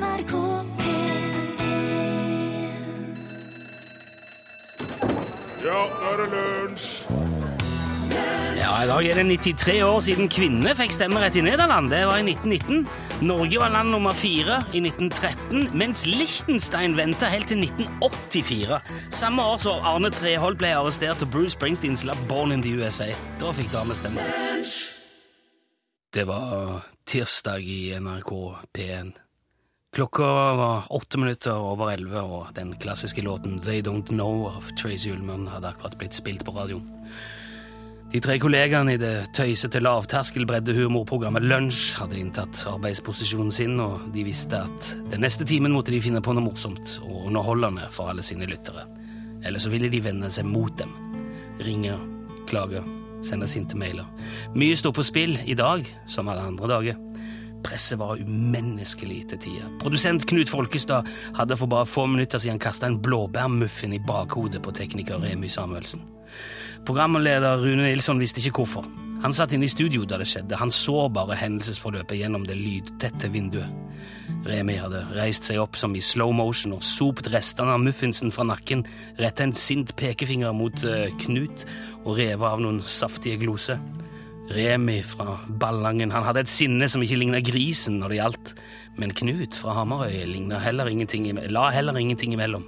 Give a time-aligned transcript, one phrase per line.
[0.00, 0.32] NRK
[0.78, 1.52] P1
[5.62, 6.88] Ja, nå er det lunsj!
[8.62, 11.90] Ja, I dag er det 93 år siden kvinnene fikk stemmerett i Nederland.
[11.90, 12.86] Det var i 1919.
[13.26, 18.78] Norge var land nummer fire i 1913, mens Liechtenstein venta helt til 1984.
[19.10, 23.10] Samme år som Arne Treholt ble arrestert og Bruce Springsteen slapp Born in the USA.
[23.42, 24.30] Da fikk damer stemme.
[26.14, 28.32] Det var tirsdag i NRK
[28.78, 29.14] P1.
[29.94, 30.22] Klokka
[30.54, 35.42] var åtte minutter over elleve, og den klassiske låten They Don't Know av Tracy Ullman
[35.52, 36.86] hadde akkurat blitt spilt på radioen.
[38.12, 44.62] De tre kollegaene i det tøysete lavterskelbreddehumorprogrammet Lunsj hadde inntatt arbeidsposisjonen sin, og de visste
[44.64, 48.48] at den neste timen måtte de finne på noe morsomt og underholdende for alle sine
[48.48, 48.86] lyttere.
[49.44, 50.96] Eller så ville de vende seg mot dem.
[51.60, 52.00] Ringe,
[52.48, 52.80] klage,
[53.28, 54.08] sende sinte mailer.
[54.56, 57.08] Mye står på spill i dag, som alle andre dager.
[57.62, 59.68] Presset var umenneskelig til tider.
[59.82, 64.74] Produsent Knut Folkestad hadde for bare få minutter siden kasta en blåbærmuffin i bakhodet på
[64.74, 66.02] tekniker Remy Samuelsen.
[66.86, 68.86] Programleder Rune Nilsson visste ikke hvorfor.
[69.22, 70.58] Han satt inne i studio da det skjedde.
[70.58, 73.70] Han så bare hendelsesforløpet gjennom det lydtette vinduet.
[74.42, 78.42] Remi hadde reist seg opp som i slow motion og sopt restene av muffinsen fra
[78.48, 78.82] nakken,
[79.22, 81.62] retta en sint pekefinger mot eh, Knut
[82.02, 83.78] og revet av noen saftige gloser.
[84.52, 88.52] Remi fra Ballangen han hadde et sinne som ikke ligna grisen når det gjaldt,
[89.00, 92.66] men Knut fra Hamarøy heller la heller ingenting imellom.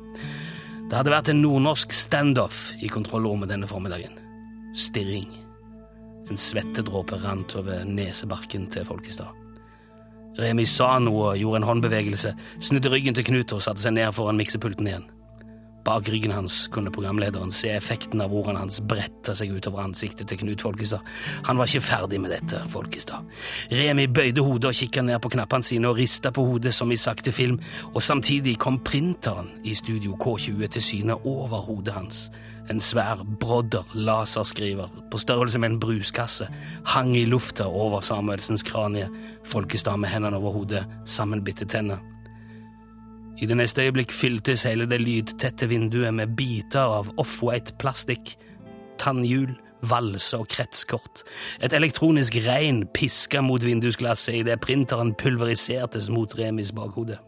[0.89, 4.17] Det hadde vært en nordnorsk standoff i kontrollrommet denne formiddagen.
[4.77, 5.29] Stirring.
[6.31, 9.33] En svettedråpe rant over nesebarken til Folkestad.
[10.41, 12.33] Remi sa noe og gjorde en håndbevegelse,
[12.65, 15.07] snudde ryggen til Knut og satte seg ned foran miksepulten igjen.
[15.85, 20.41] Bak ryggen hans kunne programlederen se effekten av ordene hans brette seg utover ansiktet til
[20.41, 21.05] Knut Folkestad.
[21.45, 23.27] Han var ikke ferdig med dette, Folkestad.
[23.73, 26.97] Remi bøyde hodet og kikka ned på knappene sine og rista på hodet som i
[27.01, 27.61] sakte film,
[27.93, 32.25] og samtidig kom printeren i Studio K20 til syne over hodet hans.
[32.73, 36.49] En svær brodder laserskriver på størrelse med en bruskasse
[36.95, 39.11] hang i lufta over Samuelsens kranie,
[39.45, 42.14] Folkestad med hendene over hodet, sammenbitte tenner.
[43.35, 48.37] I det neste øyeblikk fyltes hele det lydtette vinduet med biter av off-white plastikk,
[49.03, 49.57] tannhjul,
[49.91, 51.25] valser og kretskort.
[51.61, 57.19] Et elektronisk regn piska mot vindusglasset idet printeren pulverisertes mot Remis bakhode.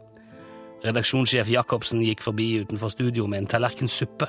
[0.85, 4.29] Redaksjonssjef Jacobsen gikk forbi utenfor studio med en tallerken suppe.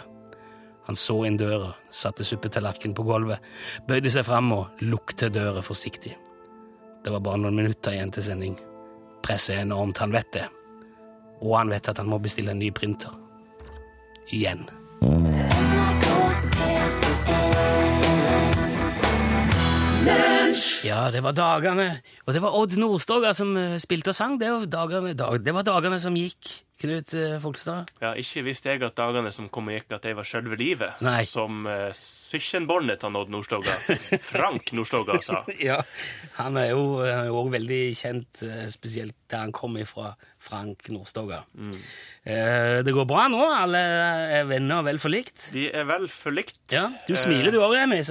[0.87, 3.43] Han så inn døra, satte suppetallerkenen på gulvet,
[3.87, 6.15] bøyde seg fram og lukte døra forsiktig.
[7.03, 8.55] Det var bare noen minutter igjen til sending.
[9.23, 10.47] Presset er enormt, han vet det.
[11.41, 13.13] Og han vet at han må bestille en ny printer.
[14.33, 14.65] Igjen.
[20.87, 21.87] Ja, det var dagene.
[22.23, 24.37] Og det var Odd Nordstoga som eh, spilte og sang.
[24.39, 27.41] Det var dagene, dag, det var dagene som gikk, Knut Folkstad.
[27.41, 27.89] Folkestad.
[28.03, 30.99] Ja, ikke visste jeg at dagene som kom og gikk, at det var sjølve livet.
[31.01, 31.23] Nei.
[31.25, 33.73] Som uh, søskenbarnet til Odd Nordstoga,
[34.31, 35.41] Frank Nordstoga, sa.
[35.63, 35.79] Ja,
[36.37, 41.41] han er jo òg veldig kjent, eh, spesielt der han kom ifra, Frank Nordstoga.
[41.57, 43.41] Eh, det går bra nå?
[43.57, 43.81] Alle
[44.37, 45.49] er venner og vel forlikt?
[45.57, 46.61] Vi er vel forlikt.
[46.77, 48.03] Ja, Du smiler du òg, Remi.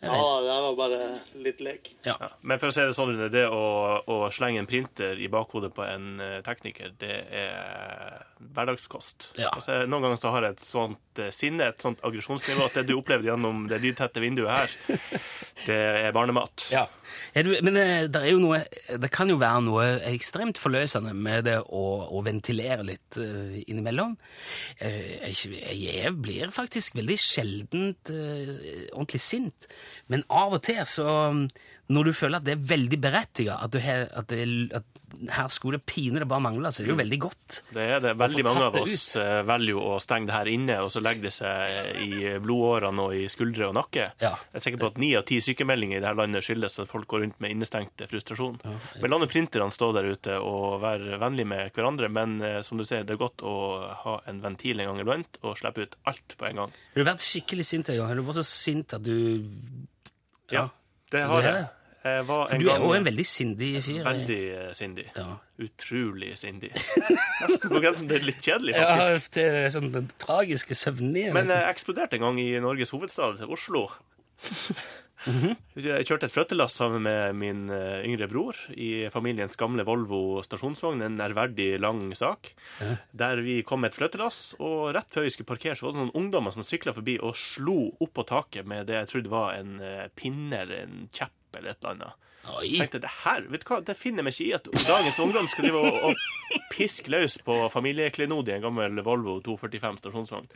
[0.00, 0.98] Ja, det var bare
[1.44, 1.90] litt lek.
[2.08, 2.14] ja.
[2.20, 5.74] Ja, men for å si det sånn, det å, å slenge en printer i bakhodet
[5.76, 8.22] på en eh, tekniker, det er
[8.56, 9.32] hverdagskost.
[9.36, 9.50] Ja.
[9.52, 12.86] Altså, noen ganger så har jeg et sånt eh, sinne, et sånt aggresjonsnivå, at det
[12.88, 14.98] du opplevde gjennom det lydtette vinduet her,
[15.68, 16.70] det er barnemat.
[16.72, 16.86] Ja.
[17.34, 18.60] Du, men eh, det noe
[19.02, 24.16] Det kan jo være noe ekstremt forløsende med det å, å ventilere litt uh, innimellom.
[24.82, 28.54] Uh, jeg, jeg blir faktisk veldig sjeldent uh,
[28.94, 29.68] ordentlig sint,
[30.10, 31.10] men av og til så
[31.90, 33.76] Når du føler at det er veldig berettiget, at,
[34.20, 34.34] at,
[34.78, 34.99] at
[35.30, 37.56] her skulle det pinlig bare mangle, så er det jo veldig godt.
[37.74, 38.12] Det er det.
[38.20, 41.26] Veldig mange av oss eh, velger jo å stenge det her inne, og så legger
[41.28, 44.10] det seg i blodårene og i skuldre og nakke.
[44.22, 44.32] Ja.
[44.50, 47.08] Jeg er sikker på at ni av ti sykemeldinger i dette landet skyldes at folk
[47.10, 48.60] går rundt med innestengte frustrasjon.
[49.00, 52.80] Men la nå printerne stå der ute og være vennlige med hverandre, men eh, som
[52.80, 53.54] du sier, det er godt å
[54.04, 56.78] ha en ventil en gang iblant og slippe ut alt på en gang.
[56.94, 58.10] Har du vært skikkelig sint en gang?
[58.12, 59.14] Har du vært så sint at du
[60.50, 60.68] Ja,
[61.12, 61.68] det har er jeg.
[62.00, 64.00] Jeg var For en du er jo en veldig sindig fyr.
[64.06, 65.04] veldig eh, sindig.
[65.16, 65.26] Ja.
[65.60, 66.70] Utrolig sindig.
[67.42, 68.94] Nesten på grensen til litt kjedelig, Ja,
[69.36, 71.34] det er sånn den tragiske søvnlige.
[71.36, 73.88] Men jeg eksploderte en gang i Norges hovedstad, Oslo.
[75.76, 81.02] Jeg kjørte et flyttelass sammen med min eh, yngre bror i familiens gamle Volvo stasjonsvogn.
[81.04, 82.54] En ærverdig, lang sak.
[83.12, 86.00] Der vi kom med et flyttelass, og rett før vi skulle parkere, så var det
[86.06, 89.60] noen ungdommer som sykla forbi og slo opp på taket med det jeg trodde var
[89.60, 92.26] en eh, pinne eller en kjepp eller et eller annet.
[92.50, 92.66] Oi.
[92.70, 95.18] Jeg tenkte, det her, vet du hva, det finner jeg meg ikke i at dagens
[95.20, 100.48] ungdom skal drive og, og piske løs på familieklenod i en gammel Volvo 245 stasjonsvogn.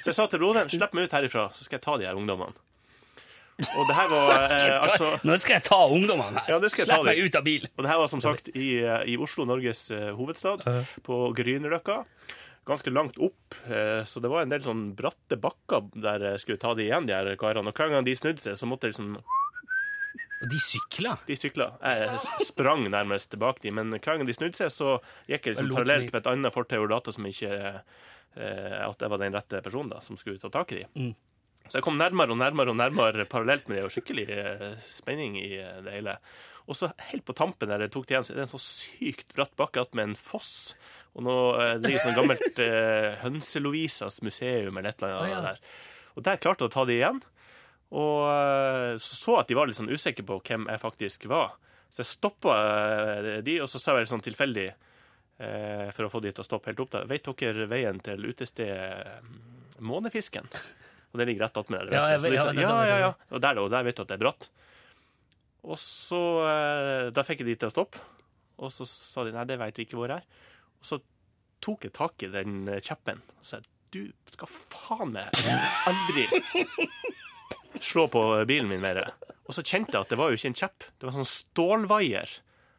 [0.00, 2.18] Så jeg sa til broderen, slipp meg ut herifra, så skal jeg ta de her
[2.18, 2.58] ungdommene.
[3.58, 6.52] Og det her var eh, altså Nå skal jeg ta ungdommene her.
[6.54, 7.72] Ja, jeg Slipp meg ut av bilen.
[7.74, 10.66] Og det her var som sagt i, eh, i Oslo, Norges eh, hovedstad,
[11.06, 12.02] på Grünerløkka.
[12.68, 16.60] Ganske langt opp, eh, så det var en del sånn bratte bakker der jeg skulle
[16.60, 17.70] ta de igjen, de her karene.
[17.70, 19.16] Og hver gang de snudde seg, så måtte jeg liksom
[20.40, 21.16] de sykla.
[21.26, 21.72] De sykla.
[21.82, 24.98] Jeg sprang nærmest bak de, men hver gang de snudde seg, så
[25.30, 29.10] gikk jeg liksom parallelt med et annet fortau og data som ikke eh, At jeg
[29.10, 30.86] var den rette personen da, som skulle ta tak i de.
[30.94, 31.16] Mm.
[31.68, 35.36] Så jeg kom nærmere og nærmere og nærmere parallelt med det, og skikkelig eh, spenning
[35.40, 36.16] i eh, det hele.
[36.68, 38.62] Og så helt på tampen der jeg tok det igjen, så er det en så
[38.62, 40.76] sykt bratt bakke att med en foss.
[41.16, 45.34] Og nå eh, det ligger sånn gammelt eh, Hønse-Lovisas museum eller et eller annet oh,
[45.34, 45.40] ja.
[45.48, 45.60] der.
[46.16, 47.20] Og der klarte jeg å ta det igjen.
[47.96, 51.54] Og eh, så så at de var litt sånn usikre på hvem jeg faktisk var.
[51.88, 52.54] Så jeg stoppa
[53.44, 54.66] de, og så sa jeg litt sånn tilfeldig,
[55.40, 58.28] eh, for å få de til å stoppe helt opp, da Vet dere veien til
[58.28, 59.22] utestedet
[59.78, 60.48] Månefisken?
[61.08, 61.96] Og det ligger rett attmed der.
[61.96, 63.12] Ja, jeg Så de sa, ja, ja, ja.
[63.32, 64.50] Og der, og der vet du at det er bratt.
[65.64, 68.02] Og så eh, Da fikk jeg de til å stoppe.
[68.58, 70.26] Og så sa de nei, det vet vi ikke hvor er.
[70.82, 71.00] Og så
[71.64, 75.38] tok jeg tak i den eh, kjeppen og sa du skal faen meg
[75.88, 76.26] aldri
[77.86, 79.04] slå på bilen min mer.
[79.48, 82.28] Og så kjente jeg at det var jo ikke en kjepp, det var sånn stålvaier.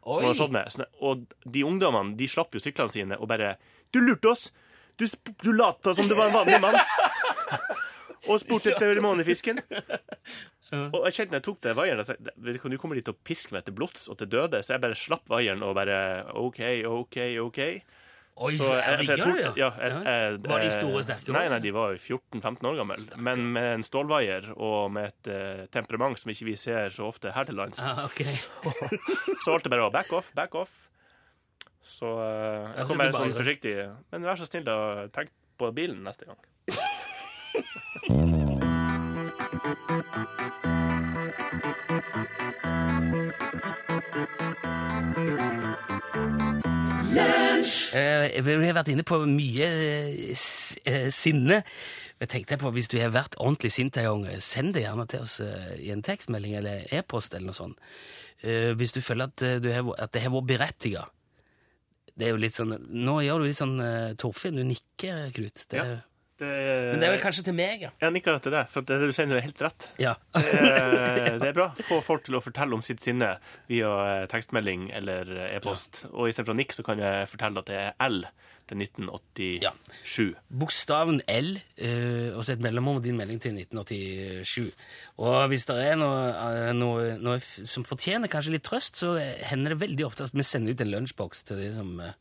[0.04, 0.86] Som hadde slått med.
[1.06, 3.56] Og de ungdommene de slapp jo syklene sine og bare
[3.94, 4.51] Du lurte oss!
[4.98, 5.06] Du,
[5.44, 6.78] du lata som du var en vanlig mann!
[8.30, 9.60] Og spurte etter månefisken.
[10.94, 13.25] Og jeg kjente når jeg tok det vaieren, at jeg- du kommer dit og pisker
[13.25, 16.60] piske meg til blods og til døde, så jeg bare slapp vaieren og bare OK,
[16.86, 17.60] OK, OK.
[18.39, 19.51] Oi, Så jeg- er for jeg rigga, ja.
[19.57, 21.31] ja, jeg- jeg- Var de store og sterke?
[21.36, 22.95] Nei, nei, de var 14-15 år gamle.
[23.18, 27.31] Men med en stålvaier og med et uh, temperament som ikke vi ser så ofte
[27.36, 28.24] her til lands, Ah, okay.
[29.44, 30.88] så valgte jeg bare å back off, back off.
[31.83, 33.75] Så uh, jeg kom bare- sånn forsiktig.
[34.12, 36.38] Men vær så snill da, tenk på bilen neste gang.
[47.95, 50.33] Eh, Vi har vært inne på mye eh,
[50.86, 51.62] eh, sinne.
[52.19, 55.24] Jeg tenkte på, Hvis du har vært ordentlig sint en gang, send det gjerne til
[55.24, 57.33] oss eh, i en tekstmelding eller e-post.
[57.33, 57.80] eller noe sånt.
[58.41, 61.09] Hvis du føler at, du har, at det har vært berettiget.
[62.15, 63.75] Det er jo litt sånn, Nå gjør du litt sånn
[64.15, 65.65] Torfinn, du nikker, Knut.
[65.68, 65.97] Det, Ja.
[66.39, 67.91] Det, Men det er vel kanskje til meg, ja.
[68.00, 69.89] Jeg nikker til det, for det du sier nå er helt rett.
[70.00, 70.15] ja.
[70.39, 71.69] Eh, det er bra.
[71.88, 73.33] Få folk til å fortelle om sitt sinne
[73.69, 76.06] via eh, tekstmelding eller eh, e-post.
[76.12, 78.21] Og istedenfor å nikke, så kan jeg fortelle at det er L
[78.69, 79.63] til 1987.
[79.63, 79.71] Ja.
[80.62, 84.69] Bokstaven L, eh, og så et mellomrom din melding til 1987.
[85.25, 89.15] Og hvis det er noe, eh, noe, noe som fortjener kanskje litt trøst, så
[89.50, 92.13] hender det veldig ofte at vi sender ut en lunsjboks til de som, eh,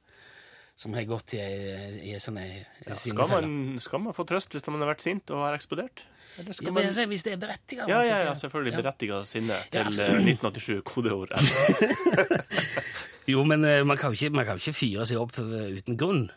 [0.78, 4.52] som har gått i, i ei sånn ei- ei Skal man, skal man få trøst
[4.54, 6.04] hvis man har vært sint og har eksplodert?
[6.38, 6.92] Eller Ja, skal men man...
[6.94, 7.88] jeg hvis det er berettiga.
[7.90, 8.76] Ja, ja, ja, selvfølgelig.
[8.76, 8.82] Ja.
[8.84, 12.38] Berettiga sinne Ja, til altså- eh, 1987, kodeord L.
[13.32, 15.74] Jo, men eh, man kan jo ikke, man kan jo ikke fyre seg opp eh,
[15.82, 16.28] uten grunn.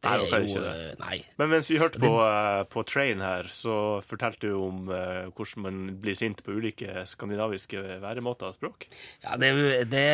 [0.00, 1.16] Det Nei, er jo ikke eh, Nei.
[1.36, 5.66] Men mens vi hørte på, eh, på Train her, så fortalte du om eh, hvordan
[5.66, 8.86] man blir sint på ulike skandinaviske væremåter og språk.
[9.26, 9.50] Ja, det,
[9.92, 10.06] det,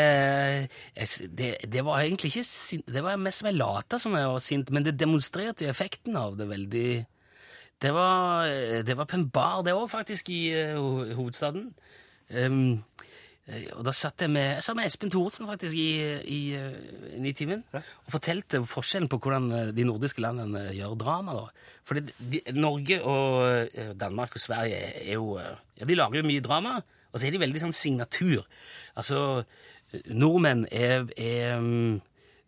[0.97, 4.33] jeg det, det var egentlig ikke sint, det var mest som jeg lata som jeg
[4.33, 6.91] var sint, men det demonstrerte jo effekten av det veldig
[7.79, 8.49] Det var,
[8.89, 10.55] det var på en bar, det òg, faktisk, i
[11.15, 11.75] hovedstaden.
[12.33, 12.83] Um,
[13.47, 15.91] og da satt jeg med, jeg satt med Espen Thorsen faktisk i,
[16.35, 16.79] i, eh,
[17.15, 21.37] i Nitimen og fortalte forskjellen på hvordan eh, de nordiske landene gjør drama.
[21.39, 21.69] da.
[21.87, 22.01] For
[22.57, 26.81] Norge og eh, Danmark og Sverige er jo eh, ja, De lager jo mye drama,
[27.13, 28.43] og så er de veldig sånn signatur.
[28.99, 29.45] Altså,
[29.95, 31.63] eh, nordmenn er, er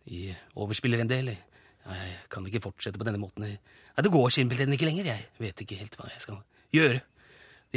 [0.08, 1.30] De overspiller en del.
[1.30, 1.44] jeg.
[1.88, 3.46] Jeg kan ikke fortsette på denne måten.
[3.46, 5.12] Nei, det går simpelthen ikke lenger.
[5.12, 6.42] Jeg vet ikke helt hva jeg skal
[6.74, 7.00] gjøre.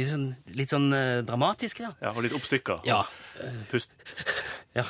[0.00, 1.90] Litt sånn, litt sånn eh, dramatisk, ja.
[2.00, 2.78] Ja, og litt oppstykka.
[2.88, 3.02] Ja.
[3.70, 3.92] Pust.
[4.78, 4.86] ja.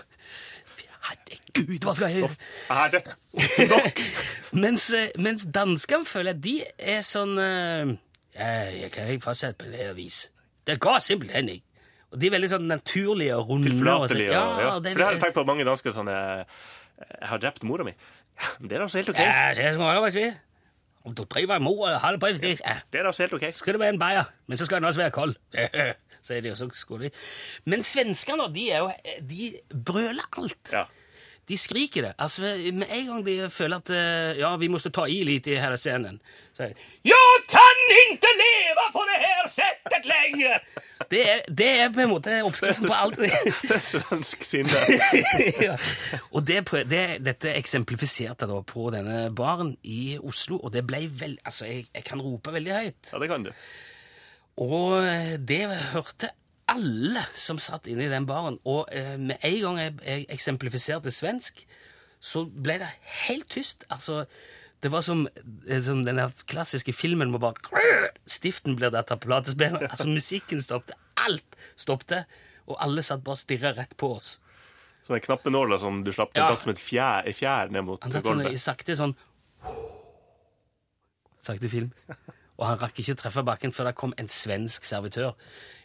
[1.03, 2.37] Herregud, hva skal jeg gjøre?
[2.71, 3.01] Er det
[3.73, 4.03] nok?
[4.63, 7.91] Mens, eh, mens danskene føler at de er sånn uh,
[8.37, 10.27] ja, Jeg kan ikke fortsette på det vis.
[10.69, 11.67] Det går simpelthen ikke.
[12.13, 13.73] Og de er veldig sånn naturlige og runde.
[13.73, 14.39] Tilflatelige så- Tilforlatelige.
[14.39, 17.85] og- Ja, For det, har jeg tenkt på mange dansker sånn Jeg har drept mora
[17.89, 17.95] mi.
[18.39, 19.19] Ja, det er altså helt OK.
[19.19, 20.52] Ja, så er skal holde meg Om
[21.11, 22.37] du driver mor og halve på ja,
[22.93, 23.45] Det er da helt OK.
[23.55, 25.35] skal det være en bayer, men så skal den også være kold.
[26.23, 27.11] Sier de, og så skåler de.
[27.67, 28.93] Men svenskene, de er jo
[29.27, 29.49] De
[29.85, 30.73] brøler alt.
[30.73, 30.85] Ja.
[31.49, 32.13] De skriker det.
[32.23, 35.57] Altså, Med en gang de føler at eh, ja, vi måtte ta i litt i
[35.57, 36.21] denne scenen,
[36.55, 40.61] så er det Jeg kan ikke leve på det her settet lenger!
[41.11, 43.19] Det er, det er på en måte oppskriften på alt.
[43.67, 44.85] Det er svensk sinne.
[45.67, 45.75] ja.
[46.31, 51.35] Og det, det, dette eksemplifiserte da på denne baren i Oslo, og det ble vel
[51.45, 53.11] Altså, jeg, jeg kan rope veldig høyt.
[53.13, 53.51] Ja, det kan du.
[54.63, 56.33] Og eh, det hørte
[56.71, 58.59] alle som satt inne i den baren.
[58.69, 61.65] Og eh, med en gang jeg, jeg eksemplifiserte svensk,
[62.23, 62.91] så ble det
[63.27, 63.85] helt tyst.
[63.91, 64.25] Altså,
[64.83, 65.27] det var som,
[65.67, 69.89] eh, som den klassiske filmen hvor bare Stiften blir dette platespilleren.
[69.91, 70.95] Altså, musikken stoppet.
[71.17, 72.25] Alt stoppet.
[72.71, 74.37] Og alle satt bare og stirra rett på oss.
[75.03, 76.53] Sånne knappenåler som du slapp, den Ja.
[76.55, 79.17] datt som et fjær, fjær ned mot Han satt sånn i sakte sånn
[81.43, 81.91] Sakte film.
[82.61, 85.35] Og han rakk ikke treffe bakken før det kom en svensk servitør.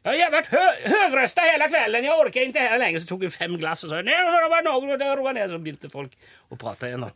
[0.08, 3.04] Jeg har vært hø høyrøsta hele kvelden, jeg orker ikke her lenger.
[3.04, 5.52] Så tok hun fem glass og sa «Nei, det var noe, det roa ned.
[5.52, 6.16] Så begynte folk
[6.54, 7.08] å prate igjen.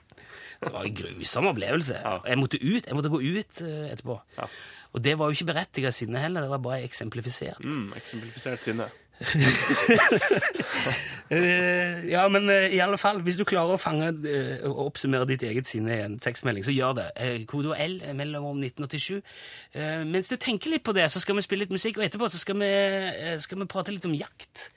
[0.62, 2.01] Det var en grusom opplevelse.
[2.27, 4.17] Jeg måtte ut, jeg måtte gå ut eh, etterpå.
[4.38, 4.50] Ja.
[4.91, 7.63] Og det var jo ikke berettiget sinne heller, det var bare eksemplifisert.
[7.63, 8.89] Mm, eksemplifisert sinne.
[11.31, 15.23] Eh, ja, men eh, i alle fall, hvis du klarer å fange eh, og oppsummere
[15.29, 17.05] ditt eget sinne i en tekstmelding, så gjør det.
[17.47, 19.21] Kodo L eh, mellom om 1987.
[19.71, 22.27] Eh, mens du tenker litt på det, så skal vi spille litt musikk, og etterpå
[22.33, 24.67] så skal vi, eh, skal vi prate litt om jakt.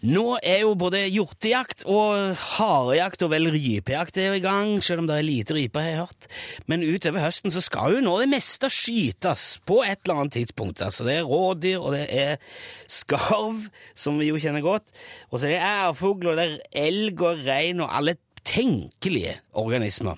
[0.00, 5.10] Nå er jo både hjortejakt og harejakt og vel rypejakt er i gang, selv om
[5.10, 6.28] det er lite rype, har jeg hørt.
[6.72, 10.80] Men utover høsten så skal jo nå det meste skytes på et eller annet tidspunkt.
[10.80, 12.40] Altså det er rådyr, og det er
[12.88, 14.88] skarv, som vi jo kjenner godt,
[15.28, 18.16] og så er det ærfugl, og det er elg og rein og alle
[18.46, 20.16] tenkelige organismer.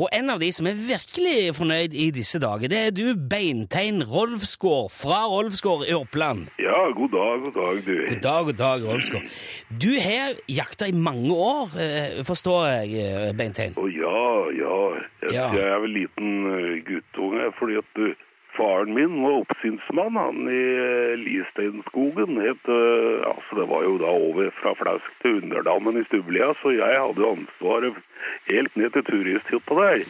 [0.00, 4.00] Og en av de som er virkelig fornøyd i disse dager, det er du, beintein
[4.08, 6.46] Rolfsgård fra Rolfsgård i Oppland.
[6.62, 7.92] Ja, god dag, god dag, du.
[8.08, 9.28] God dag, god dag, Rolfsgård.
[9.82, 13.76] Du har jakta i mange år, eh, forstår jeg, eh, Beintein.
[13.76, 14.24] Å ja,
[14.56, 14.78] ja.
[15.20, 15.50] Jeg, Ja.
[15.52, 18.14] jeg er vel liten eh, guttunge, fordi at du,
[18.56, 22.38] faren min var oppsynsmann, han i uh, Listeinskogen.
[22.40, 26.74] Het, eh, altså det var jo da over fra Flausk til Underdammen i Stublia, så
[26.74, 28.00] jeg hadde ansvaret
[28.50, 30.04] helt ned til turisthytta der.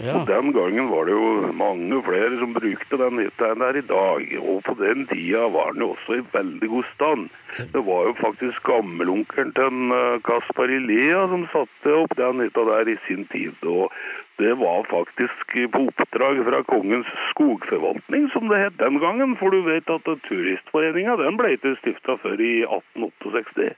[0.00, 0.12] Ja.
[0.18, 3.78] Og den gangen var det jo mange flere som brukte den hytta enn det er
[3.80, 4.34] i dag.
[4.42, 7.24] Og på den tida var den jo også i veldig god stand.
[7.72, 12.66] Det var jo faktisk gammelonkelen til en, eh, Kaspar Ilea som satte opp den hytta
[12.68, 13.56] der i sin tid.
[13.64, 13.92] Og
[14.38, 19.36] det var faktisk på oppdrag fra kongens skogforvaltning, som det het den gangen.
[19.40, 23.72] For du vet at turistforeninga den ble ikke stifta før i 1868.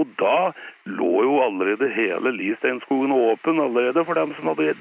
[0.00, 0.52] Og da
[0.88, 4.72] lå jo allerede hele Listeinskogen åpen allerede for dem som hadde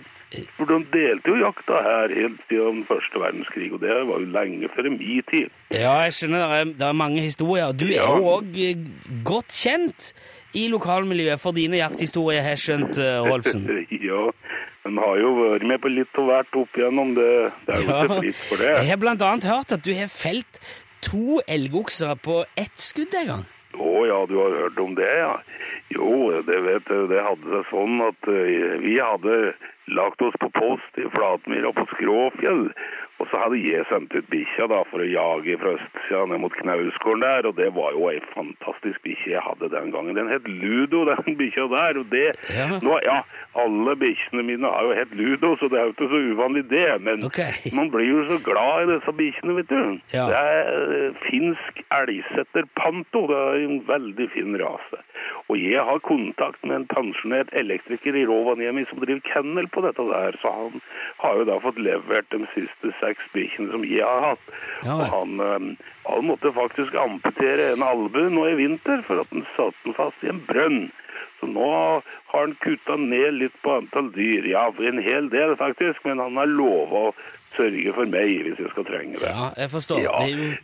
[0.55, 4.69] For de delte jo jakta her helt siden første verdenskrig, og det var jo lenge
[4.71, 5.49] før min tid.
[5.75, 7.73] Ja, jeg skjønner, det er, det er mange historier.
[7.75, 8.07] Du er Ja.
[8.15, 8.55] jo òg
[9.27, 10.13] godt kjent
[10.55, 13.67] i lokalmiljøet for dine jakthistorier, har jeg skjønt, eh, Rolfsen.
[14.09, 14.23] ja,
[14.85, 17.13] men har jo vært med på litt av hvert opp igjennom.
[17.17, 17.29] Det,
[17.67, 18.03] det er jo Ja.
[18.03, 18.69] ikke fritt for det.
[18.79, 20.61] Jeg har blant annet hørt at du har felt
[21.05, 23.45] to elgokser på ett skudd en gang.
[23.77, 25.35] Å ja, du har hørt om det, ja.
[25.91, 26.09] Jo,
[26.47, 29.37] det vet du, det hadde seg sånn at eh, vi hadde
[29.85, 32.69] lagt oss på post i Flatmyra på Skråfjell.
[33.21, 36.55] Og så hadde jeg sendt ut bikkja da for å jage fra østsida ned mot
[36.57, 40.17] Knausgården der, og det var jo ei fantastisk bikkje jeg hadde den gangen.
[40.17, 42.65] Den het Ludo, den bikkja der, og det Ja.
[42.81, 43.21] Nå, ja,
[43.61, 46.87] alle bikkjene mine har jo hett Ludo, så det er jo ikke så uvanlig det,
[47.05, 47.53] men okay.
[47.77, 49.83] man blir jo så glad i disse bikkjene, vet du.
[50.15, 50.25] Ja.
[50.31, 53.27] Det er eh, finsk elgsetter Panto.
[53.29, 55.03] Det er en veldig fin rase.
[55.51, 60.05] Og jeg har kontakt med en pensjonert elektriker i Rovaniemi som driver kennel på dette
[60.09, 60.81] der, så han
[61.23, 64.55] har jo da fått levert de siste seks bikkjene som jeg har hatt.
[64.85, 69.31] Ja og han, eh, han måtte faktisk amputere en albue nå i vinter for at
[69.33, 70.89] den satt den fast i en brønn.
[71.41, 74.45] Så nå har han kutta ned litt på antall dyr.
[74.49, 77.15] Ja, en hel del faktisk, men han har lova å
[77.57, 79.27] sørge for meg hvis jeg skal trenge det.
[79.33, 80.01] Ja, jeg forstår.
[80.05, 80.15] Ja,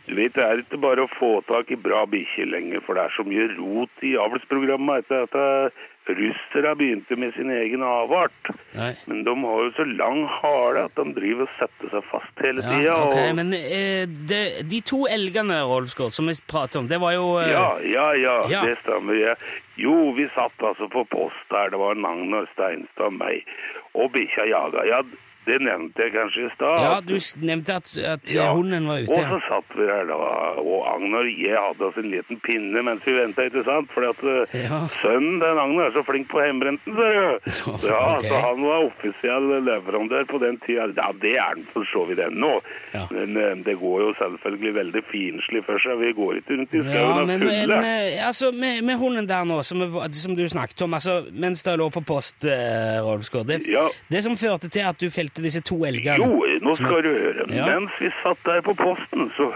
[0.08, 3.06] du vet, det er ikke bare å få tak i bra bikkjer lenger, for det
[3.08, 8.48] er så mye rot i avlsprogrammet etter at eh, russere begynte med sin egen avart.
[8.72, 8.94] Nei.
[9.10, 12.64] Men de har jo så lang hale at de driver og setter seg fast hele
[12.64, 12.80] tida.
[12.86, 13.36] Ja, ok, og...
[13.36, 14.40] Men eh, det,
[14.72, 18.36] de to elgene, Rolfsgård, som vi prater om, det var jo eh, Ja, ja, ja,
[18.54, 18.64] Ja.
[18.64, 19.20] det stemmer.
[19.20, 19.36] Ja.
[19.78, 21.68] Jo, vi satt altså på post der.
[21.76, 23.44] Det var Nagnar Steinstad og meg.
[23.92, 24.88] Og bikkja jaga.
[24.88, 25.02] Ja,
[25.48, 26.76] det nevnte jeg kanskje i stad.
[26.84, 27.14] Ja, du
[27.48, 28.50] nevnte at, at Ja.
[28.54, 29.16] hunden var ute.
[29.16, 30.18] Og så satt vi der da,
[30.60, 33.88] og Agnar jeg hadde oss en liten pinne mens vi venta, ikke sant?
[33.94, 34.80] Fordi at eh, Ja.
[35.00, 37.88] sønnen den Agnar er så flink på hjemmebrenten, ser du.
[37.88, 38.28] Ja, okay.
[38.28, 40.88] så han var offisiell leverandør på den tida.
[40.98, 42.54] Ja, det er han for så vidt ennå.
[42.94, 43.06] Ja.
[43.14, 45.98] Men eh, det går jo selvfølgelig veldig finslig for seg.
[46.02, 49.28] Vi går ikke rundt i Ja, skauen og men, men eh, altså, med, med hunden
[49.28, 53.46] der nå, som, som du snakket om, altså, mens det lå på post, eh, Rolfsgård,
[53.48, 53.86] det, Ja.
[54.10, 56.18] det som førte til at du felte møtte disse to elgene?
[56.18, 57.46] Jo, nå skal du høre.
[57.54, 57.66] Ja.
[57.70, 59.50] Mens vi satt der på posten, så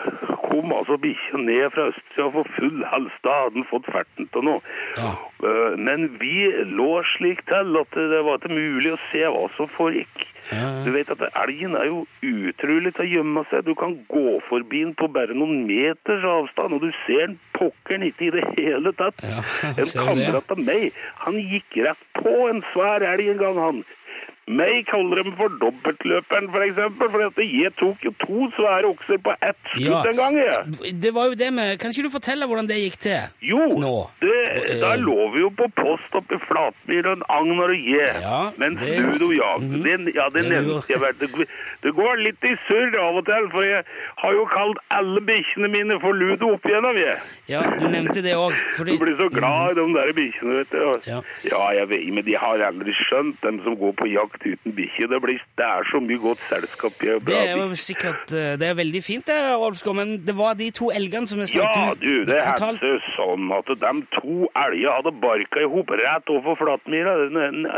[0.49, 3.15] kom altså bikkja ned fra østsida for full hals.
[3.27, 4.61] Da hadde den fått ferten til noe.
[4.97, 5.15] Ja.
[5.43, 9.71] Eh, Men vi lå slik til at det var ikke mulig å se hva som
[9.77, 10.29] foregikk.
[10.53, 10.83] Ja.
[10.85, 13.65] Du vet at elgen er jo utrolig til å gjemme seg.
[13.65, 18.05] Du kan gå forbi den på bare noen meters avstand, og du ser den pokkeren
[18.09, 19.23] ikke i det hele tatt.
[19.23, 20.91] Ja, en kamerat av meg,
[21.25, 23.83] han gikk rett på en svær elg en gang, han.
[24.50, 29.30] Meg kaller dem for dobbeltløperen, for eksempel, for jeg tok jo to svære okser på
[29.38, 30.02] ett skudd Ja.
[30.11, 30.99] en gang, jeg.
[31.00, 33.20] Det var jo det med Kan ikke du fortelle hvordan det gikk til?
[33.40, 34.11] Jo, Nå.
[34.20, 38.18] det, da lå vi jo på post oppe i Flatmyren, Agnar og jeg.
[38.20, 39.62] Ja, mens det- Ludo jag.
[39.62, 39.82] mm.
[39.84, 41.46] det, ja, det nevnte jeg vel.
[41.82, 43.84] Det, går litt i surr av og til, for jeg
[44.16, 47.16] har jo kalt alle bikkjene mine for Ludo opp igjennom, jeg.
[47.49, 48.54] Ja, du nevnte det òg.
[48.78, 50.92] Du blir så glad i de der bikkjene, vet du.
[51.06, 51.20] Ja.
[51.46, 55.09] Ja, jeg vet, men de har aldri skjønt, dem som går på jakt uten bikkje.
[55.11, 55.21] Det,
[55.59, 58.79] det er så mye godt selskap i Det bra er jo sikkert eh, Det er
[58.79, 62.25] veldig fint, det, Rolfsgaard, men det var de to elgene som jeg sa Ja, du,
[62.29, 67.15] det er hendte sånn at de to elgene hadde barka i hop rett overfor Flatmyra,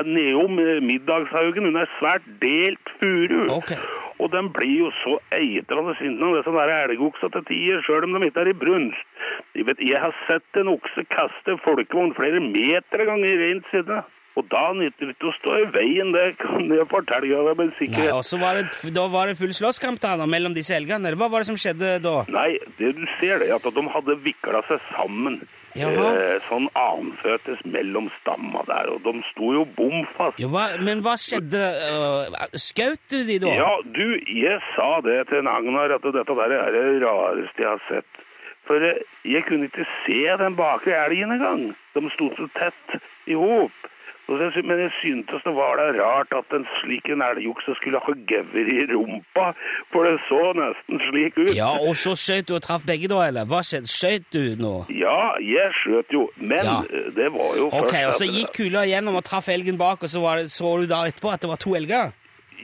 [0.06, 3.44] nedom eh, middagshaugen under svært delt furu.
[3.58, 3.78] Okay.
[4.22, 8.28] Og de blir jo så eitrende av disse der elgoksa til tider, sjøl om de
[8.28, 9.08] ikke er i brunst.
[9.54, 14.04] Jeg, vet, jeg har sett en okse kaste folkevogn flere meter ganger rent siden.
[14.34, 17.74] Og da nytter det ikke å stå i veien, det kan jeg fortelle deg med
[17.78, 18.08] sikkerhet.
[18.10, 21.14] Nei, og så var det, Da var det full slåsskamp da, da, mellom disse elgene.
[21.20, 22.16] Hva var det som skjedde da?
[22.34, 22.48] Nei,
[22.80, 25.38] det du ser det at de hadde vikla seg sammen.
[25.74, 30.38] Eh, sånn annenføttes mellom stamma der, og de sto jo bom fast.
[30.38, 31.62] Ja, hva, men hva skjedde?
[31.82, 33.54] Uh, Skjøt du de da?
[33.58, 37.70] Ja, du, jeg sa det til en Agnar, at dette der er det rareste jeg
[37.72, 38.22] har sett.
[38.68, 41.66] For eh, jeg kunne ikke se den bakre elgen engang.
[41.94, 42.94] De sto så tett
[43.26, 43.83] i hop.
[44.28, 48.70] Men jeg syntes det var da rart at en slik en elgokse skulle ha gevir
[48.72, 49.50] i rumpa,
[49.92, 51.52] for det så nesten slik ut.
[51.56, 53.44] Ja, og så skjøt du og traff begge da, eller?
[53.50, 53.90] Hva skjedde?
[53.92, 54.74] Skjøt du nå?
[54.96, 56.80] Ja, jeg skjøt jo, men Ja.
[56.88, 60.08] det var jo Ok, først og så gikk kula igjennom og traff elgen bak, og
[60.08, 62.12] så, var det, så du da etterpå at det var to elger?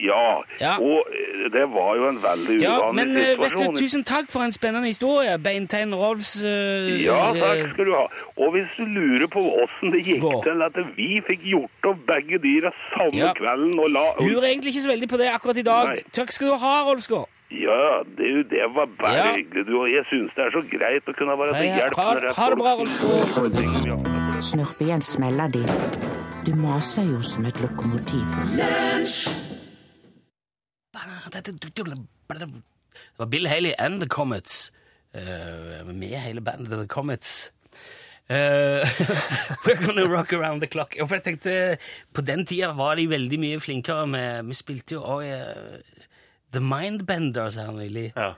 [0.00, 0.76] Ja, Ja.
[0.78, 4.30] og eh, det var jo en veldig Ja, uvanlig men eh, vet du, tusen takk
[4.32, 8.06] for en spennende historie, Beintein Rolfs eh, Ja, takk skal du ha.
[8.40, 10.42] Og hvis du lurer på åssen det gikk går.
[10.44, 13.32] til at vi fikk gjort opp begge dyra samme Ja.
[13.34, 15.86] kvelden og la Lurer egentlig ikke så veldig på det akkurat i dag.
[15.94, 16.02] Nei.
[16.12, 17.28] Takk skal du ha, Rolfsgaard.
[17.50, 19.34] Ja, det, det var bare Ja.
[19.34, 19.80] hyggelig, du.
[19.82, 21.96] Og jeg syns det er så greit å kunne være til hjelp.
[21.96, 24.42] ha- når det er ha det folk bra, Rolfsgaard.
[24.42, 25.64] Snurp igjen smella di.
[26.46, 28.24] Du maser jo som et lokomotiv.
[32.90, 34.72] Det var Bill Haley and The Comets.
[35.14, 37.52] Uh, med hele bandet The Comets.
[38.30, 38.86] Uh,
[39.66, 40.94] we're gonna rock around the clock.
[40.96, 41.78] Ja, for jeg tenkte,
[42.14, 46.04] På den tida var de veldig mye flinkere med Vi spilte jo òg uh,
[46.54, 48.12] The Mindbenders her nylig.
[48.16, 48.34] Ja.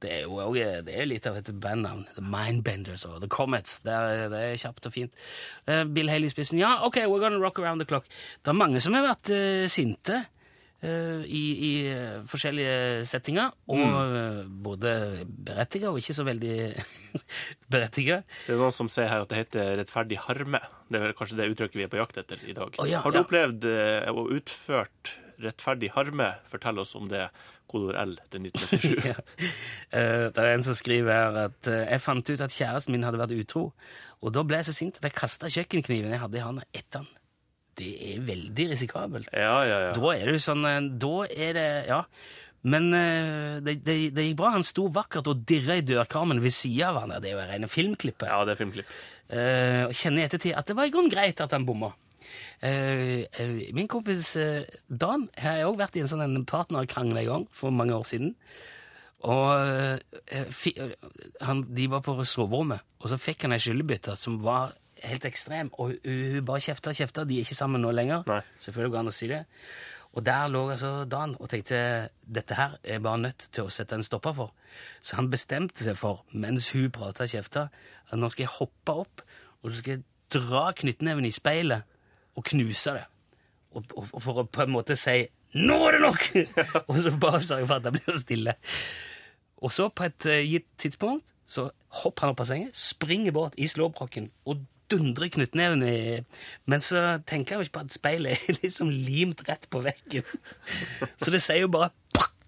[0.00, 2.06] Det er jo også, det er litt av et bandnavn.
[2.16, 3.80] The Mindbenders og The Comets.
[3.84, 5.24] Det er, det er kjapt og fint.
[5.68, 6.60] Eh, Bill Haley i spissen.
[6.60, 8.08] Ja, ok, we're gonna rock around the clock.
[8.40, 10.28] Det er mange som har vært eh, sinte eh,
[10.82, 14.52] i, i eh, forskjellige settinger, og mm.
[14.64, 14.92] både
[15.28, 16.56] berettiga og ikke så veldig
[17.72, 18.22] berettiga.
[18.46, 20.62] Det er noen som sier her at det heter rettferdig harme.
[20.88, 22.80] Det er kanskje det uttrykket vi er på jakt etter i dag.
[22.80, 23.26] Oh, ja, Har du ja.
[23.26, 26.32] opplevd eh, og utført rettferdig harme?
[26.52, 27.28] Fortell oss om det.
[27.70, 29.04] Kodord L til 1997.
[29.06, 29.14] ja.
[29.94, 33.06] Eh, det er en som skriver her at eh, jeg fant ut at kjæresten min
[33.06, 33.68] hadde vært utro,
[34.20, 37.04] og da ble jeg så sint at jeg kasta kjøkkenkniven jeg hadde i hånda etter
[37.04, 37.16] han.
[37.78, 39.30] Det er veldig risikabelt.
[39.32, 39.94] Ja, ja, ja.
[39.96, 42.04] Da er det sånn eh, Da er det Ja.
[42.60, 44.50] Men eh, det, det, det gikk bra.
[44.58, 47.14] Han sto vakkert og dirra i dørkarmen ved sida av han.
[47.22, 48.28] Det er jo rene filmklippet.
[48.28, 48.90] Ja, det er filmklipp.
[49.30, 51.94] Eh, og kjenner i ettertid at det var i grunnen greit at han bomma.
[52.60, 54.34] Min kompis
[54.86, 58.34] Dan har òg vært i en sånn partnerkrangel en gang for mange år siden.
[59.28, 59.98] Og eh,
[60.32, 60.94] eh,
[61.44, 64.72] han, de var på soverommet, og så fikk han ei skyllebytte som var
[65.04, 65.72] helt ekstrem.
[65.76, 67.26] Og hun, hun bare kjefta og kjefta.
[67.28, 68.24] De er ikke sammen nå lenger.
[68.30, 68.40] Nei.
[68.60, 69.42] Selvfølgelig går det an å si det.
[70.10, 73.70] Og der lå altså Dan og tenkte dette her er jeg bare nødt til å
[73.70, 74.54] sette en stopper for.
[75.06, 77.68] Så han bestemte seg for, mens hun prata og kjefta,
[78.10, 79.22] at nå skal jeg hoppe opp
[79.60, 80.04] og så skal jeg
[80.34, 81.86] dra knyttneven i speilet
[82.38, 83.04] og knuse det.
[83.70, 86.26] Og, og, og for å på en måte si 'nå er det nok!'
[86.88, 88.54] og så bare sørge for at det blir stille.
[89.60, 91.68] Og så, på et eh, gitt tidspunkt, så
[92.02, 95.96] hopper han opp av sengen, springer bort i slåbroken og dundrer knyttneven i
[96.70, 100.26] Men så tenker jeg jo ikke på at speilet er liksom limt rett på veggen.
[101.16, 102.39] Så det sier jo bare «Pakk!»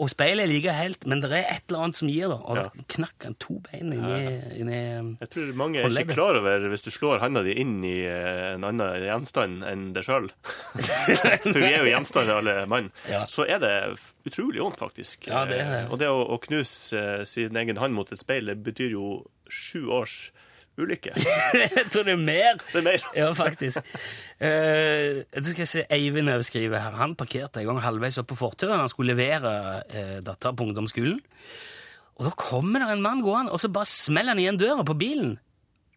[0.00, 2.38] Og speilet ligger helt, men det er et eller annet som gir det.
[2.42, 2.62] Og Ja.
[2.72, 4.78] da knakk han to bein inni, inni
[5.20, 8.54] Jeg tror mange er ikke klar over hvis du slår handa di inn i eh,
[8.54, 10.30] en annen gjenstand enn deg sjøl.
[10.72, 12.90] For vi er jo gjenstander alle mann.
[13.10, 13.26] Ja.
[13.30, 13.74] Så er det
[14.26, 15.28] utrolig vondt, faktisk.
[15.30, 15.80] Ja, det er det.
[15.86, 18.96] Eh, Og det å, å knuse eh, sin egen hand mot et speil, det betyr
[18.96, 20.16] jo sju års
[20.82, 21.14] ulykke.
[21.76, 22.62] Jeg tror det er mer.
[22.72, 23.04] Det er mer.
[23.16, 23.82] Ja, faktisk.
[24.42, 26.96] Uh, du skal se, Eivind skriver her.
[27.00, 28.78] Han parkerte en gang halvveis opp på fortauet.
[28.80, 31.20] Han skulle levere uh, dattera på ungdomsskolen.
[32.18, 34.98] Og da kommer det en mann gående, og så bare smeller han igjen døra på
[34.98, 35.38] bilen.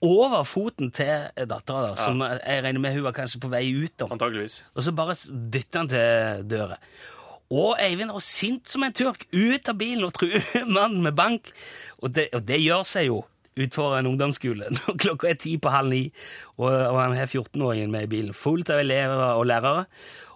[0.05, 3.93] Over foten til dattera, da, som jeg regner med hun var kanskje på vei ut.
[3.99, 4.07] da.
[4.11, 4.61] Antageligvis.
[4.75, 5.15] Og så bare
[5.53, 6.79] dytter han til døra.
[7.53, 10.43] Og Eivind var sint som en turk, ut av bilen og truer
[10.77, 11.51] mannen med bank.
[12.01, 13.21] Og det, og det gjør seg jo
[13.55, 16.03] utfor en ungdomsskole når klokka er ti på halv ni,
[16.57, 19.85] og, og han har 14-åringen med i bilen, fullt av elever og lærere.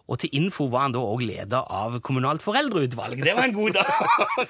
[0.09, 3.19] Og til info var han da òg leder av kommunalt foreldreutvalg.
[3.21, 3.89] Det var en god dag!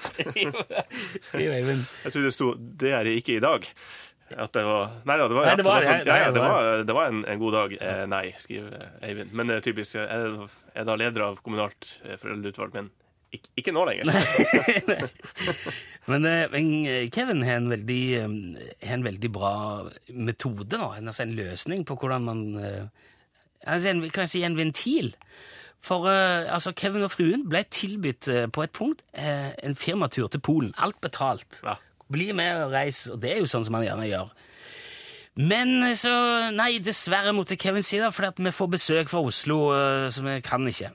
[0.00, 1.82] skriver, Eivind.
[2.06, 3.66] Jeg tror det sto 'det er det ikke i dag'.
[4.30, 6.30] At det var Nei da, det var, Nei, det var det var, sånn- ja, ja,
[6.30, 7.72] det var- det var en, en god dag.
[7.82, 9.32] Eh, nei, skriver Eivind.
[9.34, 9.94] Men er typisk.
[9.98, 12.90] Jeg er, er da leder av kommunalt eh, foreldreutvalg, men
[13.32, 14.04] ikke, ikke nå lenger.
[16.10, 19.54] Men, eh, men eh, Kevin har en veldig, eh, har en veldig bra
[20.08, 20.92] metode, nå.
[20.96, 22.44] En, altså en løsning på hvordan man
[23.66, 25.14] altså en, Kan jeg si en ventil?
[25.80, 30.74] For altså, Kevin og fruen ble tilbudt på et punkt en firmatur til Polen.
[30.76, 31.62] Alt betalt.
[31.64, 31.78] Ja.
[32.12, 34.34] Bli med og reis, og det er jo sånn som man gjerne gjør.
[35.40, 36.12] Men så
[36.52, 39.60] Nei, dessverre måtte Kevin si det, at vi får besøk fra Oslo,
[40.12, 40.92] så vi kan ikke.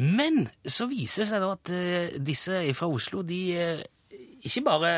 [0.00, 3.82] Men så viser det seg da at eh, disse fra Oslo, de eh,
[4.46, 4.92] ikke bare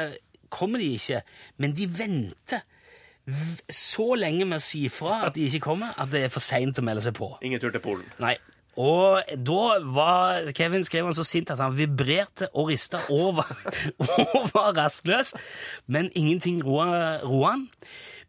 [0.55, 1.21] kommer de ikke,
[1.59, 2.63] men de venter
[3.73, 6.79] så lenge med å si fra at de ikke kommer, at det er for seint
[6.79, 7.33] å melde seg på.
[7.43, 8.07] Ingen tur til Polen.
[8.23, 8.37] Nei.
[8.81, 9.61] Og da
[9.95, 13.53] var Kevin skrev han så sint at han vibrerte og rista og var,
[14.03, 15.33] og var rastløs.
[15.87, 17.69] Men ingenting roa han.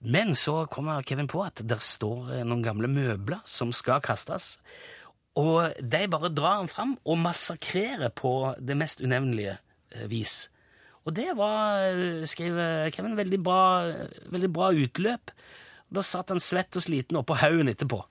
[0.05, 4.59] Men så kommer Kevin på at der står noen gamle møbler som skal kastes.
[5.39, 10.45] Og de bare drar han fram og massakrerer på det mest unevnelige eh, vis.
[11.05, 13.61] Og det var, eh, skriver Kevin, veldig bra,
[14.31, 15.33] veldig bra utløp.
[15.91, 18.01] Da satt han svett og sliten oppå haugen etterpå.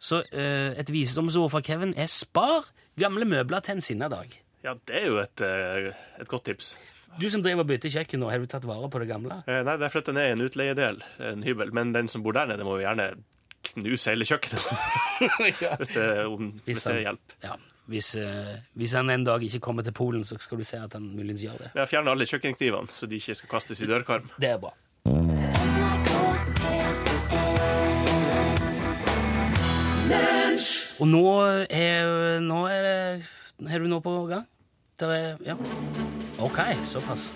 [0.00, 4.32] Så uh, et visdomsord fra Kevin er spar gamle møbler til en sinna dag.
[4.64, 6.70] Ja, det er jo et, et godt tips.
[7.18, 9.40] Du som driver og bytter kjøkken nå, har du tatt vare på det gamle?
[9.50, 12.36] Eh, Nei, det er fordi den er en utleiedel, en hybel, men den som bor
[12.36, 13.10] der nede, må jo gjerne
[13.72, 14.64] knuse hele kjøkkenet.
[15.80, 17.34] Hvis det, om, hvis det hjelper.
[17.44, 17.56] Ja,
[17.90, 20.92] hvis, uh, hvis han en dag ikke kommer til Polen, så skal du se at
[20.92, 21.70] han muligens gjør det.
[21.74, 24.30] Jeg fjerner alle kjøkkenknivene, så de ikke skal kastes i dørkarm.
[24.40, 24.72] Det er bra.
[31.00, 31.24] Og nå
[31.70, 34.46] er, nå er det Er du nå på gang?
[35.00, 35.54] Er, ja.
[36.38, 37.30] Ok, såpass.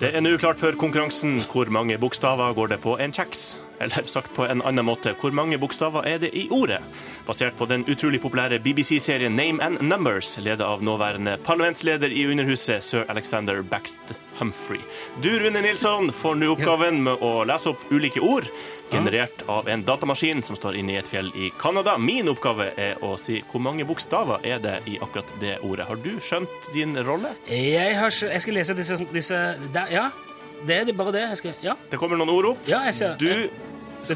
[0.00, 3.58] Det er nå klart for konkurransen Hvor mange bokstaver går det på en kjeks?
[3.80, 6.80] Eller sagt på en annen måte, hvor mange bokstaver er det i ordet?
[7.26, 12.82] Basert på den utrolig populære BBC-serien Name and Numbers, ledet av nåværende parlamentsleder i Underhuset,
[12.82, 14.00] sir Alexander Baxt
[14.38, 14.80] Humphrey.
[15.22, 18.48] Du, Rune Nilsson, får nå oppgaven med å lese opp ulike ord,
[18.90, 21.98] generert av en datamaskin som står inne i et fjell i Canada.
[22.00, 25.86] Min oppgave er å si hvor mange bokstaver er det i akkurat det ordet.
[25.90, 27.34] Har du skjønt din rolle?
[27.52, 28.32] Jeg, har, skjønt.
[28.38, 29.42] jeg skal lese disse, disse
[29.74, 30.06] der, Ja,
[30.66, 31.26] det er det bare det.
[31.34, 31.76] Jeg skal, ja.
[31.90, 32.64] Det kommer noen ord opp.
[32.66, 33.18] ja, jeg ser.
[33.20, 33.50] Du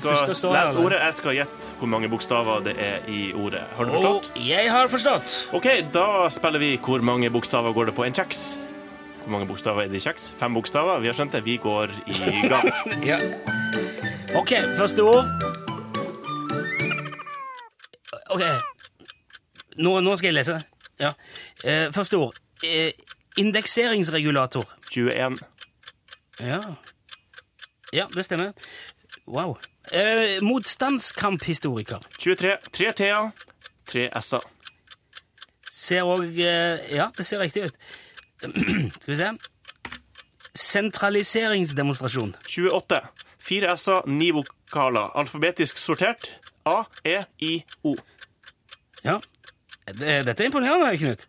[0.01, 0.99] skal står lese ordet.
[1.03, 3.63] Jeg skal gjette hvor mange bokstaver det er i ordet.
[3.77, 4.31] Har du forstått?
[4.37, 5.37] Og jeg har forstått.
[5.59, 8.57] OK, da spiller vi Hvor mange bokstaver går det på en kjeks?
[9.23, 10.33] Hvor mange bokstaver er det i kjeks?
[10.39, 10.99] Fem bokstaver.
[11.01, 11.45] Vi har skjønt det.
[11.45, 12.71] Vi går i gang.
[13.11, 13.19] Ja.
[14.35, 15.27] Ok, første ord.
[18.33, 18.43] Ok.
[19.77, 20.57] Nå, nå skal jeg lese.
[21.01, 21.13] Ja.
[21.65, 22.39] Eh, første ord.
[22.65, 22.93] Eh,
[23.41, 24.65] indekseringsregulator.
[24.91, 25.39] 21.
[26.41, 26.61] Ja.
[27.93, 28.53] Ja, det stemmer.
[29.27, 29.57] Wow.
[29.93, 32.01] Eh, motstandskamphistoriker.
[32.19, 32.57] 23.
[32.73, 33.31] Tre T-er,
[33.87, 34.45] tre S-er.
[35.73, 37.79] Ser òg eh, Ja, det ser riktig ut.
[38.43, 39.31] Skal vi se.
[40.55, 42.35] Sentraliseringsdemonstrasjon.
[42.47, 43.01] 28.
[43.43, 45.11] Fire S-er, ni vokaler.
[45.19, 46.29] Alfabetisk sortert.
[46.69, 47.97] A, E, I, O.
[49.03, 49.17] Ja.
[49.87, 51.27] Det, dette er imponerende, Knut.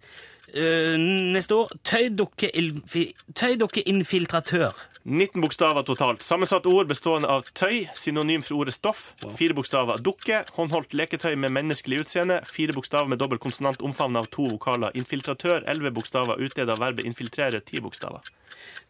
[0.53, 0.97] Eh,
[1.33, 4.77] neste år tøydukkeilfi- tøyddukkeinfiltratør.
[5.03, 6.23] 19 bokstaver totalt.
[6.23, 9.09] Sammensatt ord bestående av tøy, synonym for ordet stoff.
[9.35, 12.39] Fire bokstaver dukke, håndholdt leketøy med menneskelig utseende.
[12.47, 14.95] Fire bokstaver med dobbel konsonant omfavnet av to vokaler.
[14.95, 16.39] Infiltratør, elleve bokstaver.
[16.39, 18.23] Utledet av verbet infiltrere, ti bokstaver.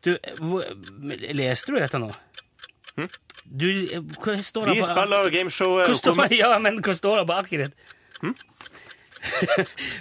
[0.05, 0.13] Du,
[1.33, 2.11] leste du dette nå?
[2.99, 3.09] Hm?
[3.43, 3.67] Du,
[4.21, 7.89] hva står det Vi på spiller gameshowet Ja, men hva står det på arket ditt?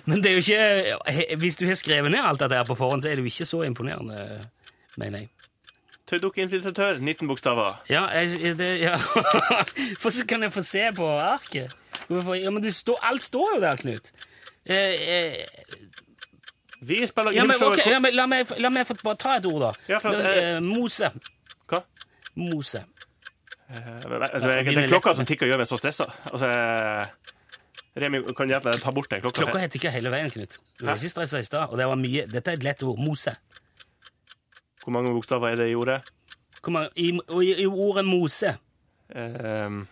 [0.05, 3.03] Men det er jo ikke Hvis du har skrevet ned alt dette her på forhånd,
[3.03, 4.43] så er det jo ikke så imponerende,
[5.01, 5.31] mener jeg.
[6.13, 7.79] Tøydukkinfiltratør, 19 bokstaver.
[7.89, 8.99] Ja, jeg, det, ja.
[10.03, 11.73] Så kan jeg få se på arket.
[12.11, 14.11] Ja, men du står, alt står jo der, Knut.
[14.69, 15.35] Eh, eh,
[16.83, 19.47] Vi spiller ja, men, okay, ja, men la, meg, la meg få bare ta et
[19.49, 19.71] ord, da.
[19.89, 21.09] Ja, at, eh, eh, Mose.
[21.71, 21.81] Hva?
[22.37, 22.85] Mose.
[23.73, 26.11] det er klokka som tikker, gjør meg så stressa.
[26.29, 27.33] Altså, eh,
[28.05, 29.47] Remi, kan du hjelpe meg ta bort den klokka?
[29.47, 30.61] Klokka heter ikke hele veien, Knut.
[30.77, 31.73] Du var ikke stressa i stad.
[31.73, 33.01] Og det var mye Dette er et lett ord.
[33.01, 33.33] Mose.
[34.83, 36.01] Hvor mange bokstaver er det i ordet?
[36.63, 38.57] Kom an, i, i, I ordet mose
[39.13, 39.83] Um,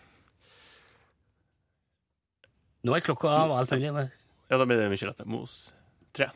[2.89, 3.91] Nå er klokka av og alt mulig.
[3.93, 4.11] men-
[4.51, 5.27] ja, da blir det mye lettere.
[5.29, 5.75] Mos.
[6.17, 6.31] Tre.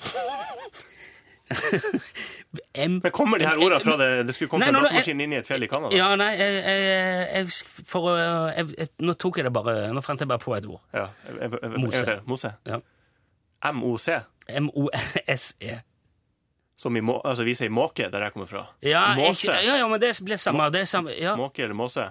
[2.74, 4.80] M Men kommer de her ordene fra det Det skulle komme Nei, fra en nå-
[4.82, 5.94] nå- datamaskin inn i et fjell i Canada?
[5.96, 6.52] Ja, nei, jeg,
[7.34, 7.50] jeg,
[7.86, 10.80] for, jeg, Nå tok jeg det bare Nå fant jeg bare på et ord.
[10.94, 11.06] Ja.
[11.78, 12.18] Mose.
[12.26, 12.52] Mose.
[12.66, 12.80] Ja.
[13.70, 14.18] M-O-C.
[14.48, 15.74] M-O-S-E.
[16.80, 18.62] Som i må, altså vi sier måke, der jeg kommer fra.
[18.80, 19.52] Ja, Måse.
[19.52, 20.70] ja, ja, men det blir samme.
[20.72, 22.06] Det er samme ja, Måke eller måse.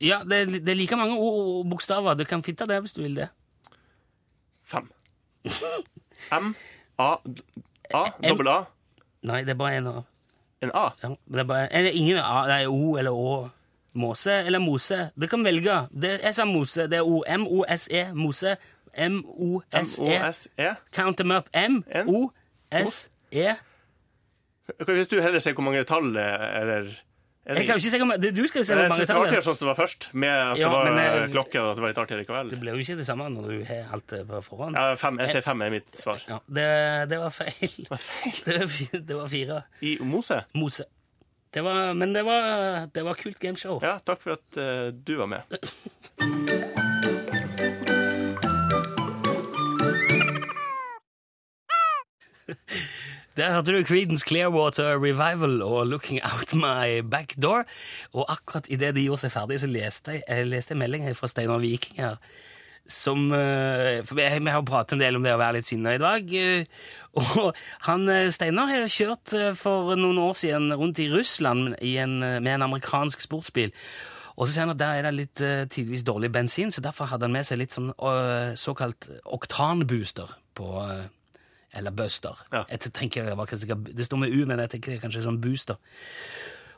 [0.00, 2.14] ja det, det er like mange ord og bokstaver.
[2.14, 3.28] Du kan fitte det hvis du vil det.
[4.64, 4.86] Fem.
[6.32, 6.54] M,
[6.98, 7.16] A,
[7.92, 8.60] A, dobbel A,
[9.26, 9.96] Nei, det er bare en A.
[10.62, 10.84] en A.
[11.02, 12.44] ja, det er bare, Eller ingen A.
[12.46, 13.50] Det er O eller Å.
[13.94, 15.10] Måse eller mose.
[15.14, 15.74] Du kan velge.
[15.90, 16.86] Det, jeg sa mose.
[16.90, 17.22] Det er O.
[17.26, 18.08] M-O-S-E.
[18.14, 18.56] Mose.
[18.94, 20.14] M-O-S-E.
[20.14, 20.70] M-O-S-E.
[20.92, 21.48] Count them up.
[21.54, 21.84] En.
[23.34, 23.56] M-O-S-E.
[24.94, 26.82] Hvis du heller sier hvor mange tall eh, eller
[27.44, 28.96] er Jeg kan jo ikke si hvor mange Du skal jo se hvor Jeg mange
[28.96, 30.70] synes det var tall det artigere sånn som det var først, med at Ja, det
[30.72, 32.46] var men, eh, klokke og at det var litt artig likevel.
[32.54, 34.72] Det blir jo ikke det samme når du har alt det på forhånd.
[34.80, 36.18] Ja, fem, jeg sier fem er mitt svar.
[36.30, 36.68] Ja, det,
[37.12, 37.74] det var feil.
[37.76, 38.36] Det var, feil?
[38.48, 38.68] Det var,
[39.10, 39.56] det var fire.
[39.84, 40.38] I Mose?
[40.56, 40.84] Mose.
[41.54, 42.42] Det var, men det var,
[42.94, 43.78] det var kult gameshow.
[43.84, 45.42] Ja, takk for at uh, du var med.
[53.34, 57.64] Der hørte du Creedence Clearwater Revival og Looking Out My Back Door.
[58.12, 61.26] Og akkurat idet de gjorde seg ferdig, så leste jeg, jeg leste en melding fra
[61.26, 62.20] Steinar Viking her.
[62.86, 66.02] Som eh, For vi, har pratet en del om det å være litt sinna i
[66.02, 66.30] dag.
[66.30, 66.68] eh,
[67.18, 72.52] Og han eh, Steinar har kjørt for noen år siden rundt i Russland en, med
[72.54, 73.74] en amerikansk sportsbil.
[74.36, 75.42] Og så sier han at der er det litt
[75.74, 77.92] tidvis dårlig bensin, så derfor hadde han med seg litt sånn
[78.58, 80.72] såkalt oktanbooster på
[81.74, 82.38] Eller buster.
[82.52, 82.64] Ja.
[82.70, 85.24] Jeg tenker Det var kanskje, det står med U, men jeg tenker det er kanskje
[85.26, 85.78] sånn booster.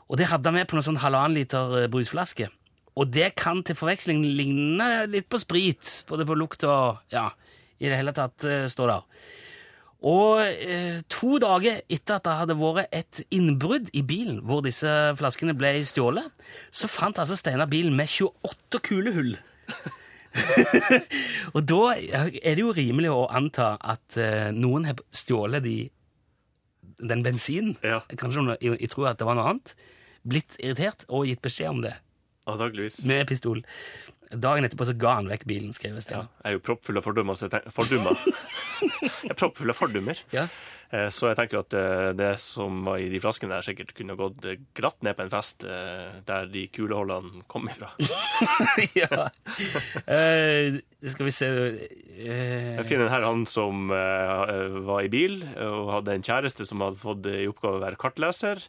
[0.07, 2.49] Og det hadde han med på noen sånn halvannen liter eh, brusflaske.
[2.97, 7.29] Og det kan til forveksling ligne litt på sprit, både på lukt og Ja,
[7.77, 9.03] i det hele tatt, eh, står der.
[10.07, 14.89] Og eh, to dager etter at det hadde vært et innbrudd i bilen hvor disse
[15.17, 16.25] flaskene ble stjålet,
[16.69, 19.35] så fant altså Steinar bilen med 28 kulehull.
[21.55, 25.75] og da er det jo rimelig å anta at eh, noen har stjålet de,
[27.01, 27.75] den bensinen.
[27.85, 28.01] Ja.
[28.15, 29.73] Kanskje noen- jeg tror at det var noe annet.
[30.27, 31.95] Blitt irritert og gitt beskjed om det
[32.47, 33.01] Antakeligvis.
[33.07, 33.61] med pistol.
[34.31, 37.37] Dagen etterpå så ga han vekk bilen, skrev Ja, jeg er jo proppfull av fordummer.
[37.39, 38.17] Så jeg tenker, fordummer.
[39.23, 40.19] jeg er proppfull av fordummer.
[40.35, 40.47] Ja.
[40.89, 44.15] Eh, Så jeg tenker at eh, det som var i de flaskene der, sikkert kunne
[44.19, 47.89] gått eh, glatt ned på en fest der de kuleholdene kom ifra.
[49.01, 49.27] ja.
[50.07, 51.73] Uh, skal vi se uh...
[52.77, 57.01] Jeg finner her han som uh, var i bil og hadde en kjæreste som hadde
[57.01, 58.63] fått i oppgave å være kartleser.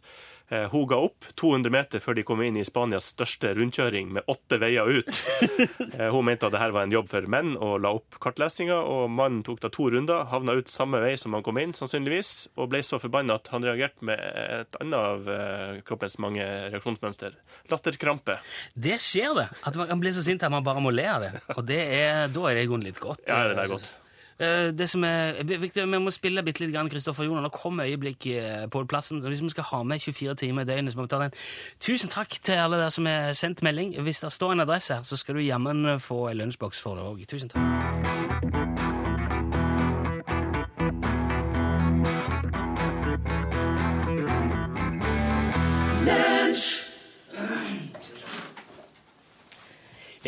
[0.49, 4.57] Hun ga opp 200 meter før de kom inn i Spanias største rundkjøring med åtte
[4.63, 5.11] veier ut.
[6.15, 9.13] Hun mente at det her var en jobb for menn og la opp kartlesinga, og
[9.13, 12.08] mannen tok da to runder, havna ut samme vei som han kom inn, sannsynligvis,
[12.57, 17.37] og ble så forbanna at han reagerte med et annet av eh, kroppens mange reaksjonsmønster.
[17.71, 18.39] Latterkrampe.
[18.75, 19.49] Det skjer, det.
[19.69, 21.33] At man kan bli så sint at man bare må le av det.
[21.57, 23.25] Og det er, da er det i grunnen litt godt.
[23.29, 23.91] Ja, det er eh, godt.
[24.39, 27.47] Eh, Det som er viktig, Vi må spille bitte litt Kristoffer Joner.
[27.47, 28.29] Nå kommer øyeblikk
[28.71, 29.23] på plassen.
[29.25, 31.35] Hvis vi skal ha med 24 timer i døgnet, så må vi ta den.
[31.81, 33.97] Tusen takk til alle der som har sendt melding.
[34.03, 37.05] Hvis det står en adresse her, så skal du jammen få en lunsjboks for det
[37.05, 37.27] òg.
[37.27, 38.98] Tusen takk.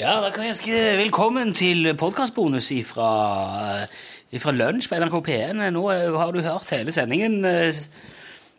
[0.00, 3.08] Ja, da kan jeg ønske velkommen til podkastbonus fra,
[4.40, 5.60] fra Lunsj på NRK P1.
[5.74, 5.82] Nå
[6.16, 7.44] har du hørt hele sendingen.
[7.44, 7.72] eh,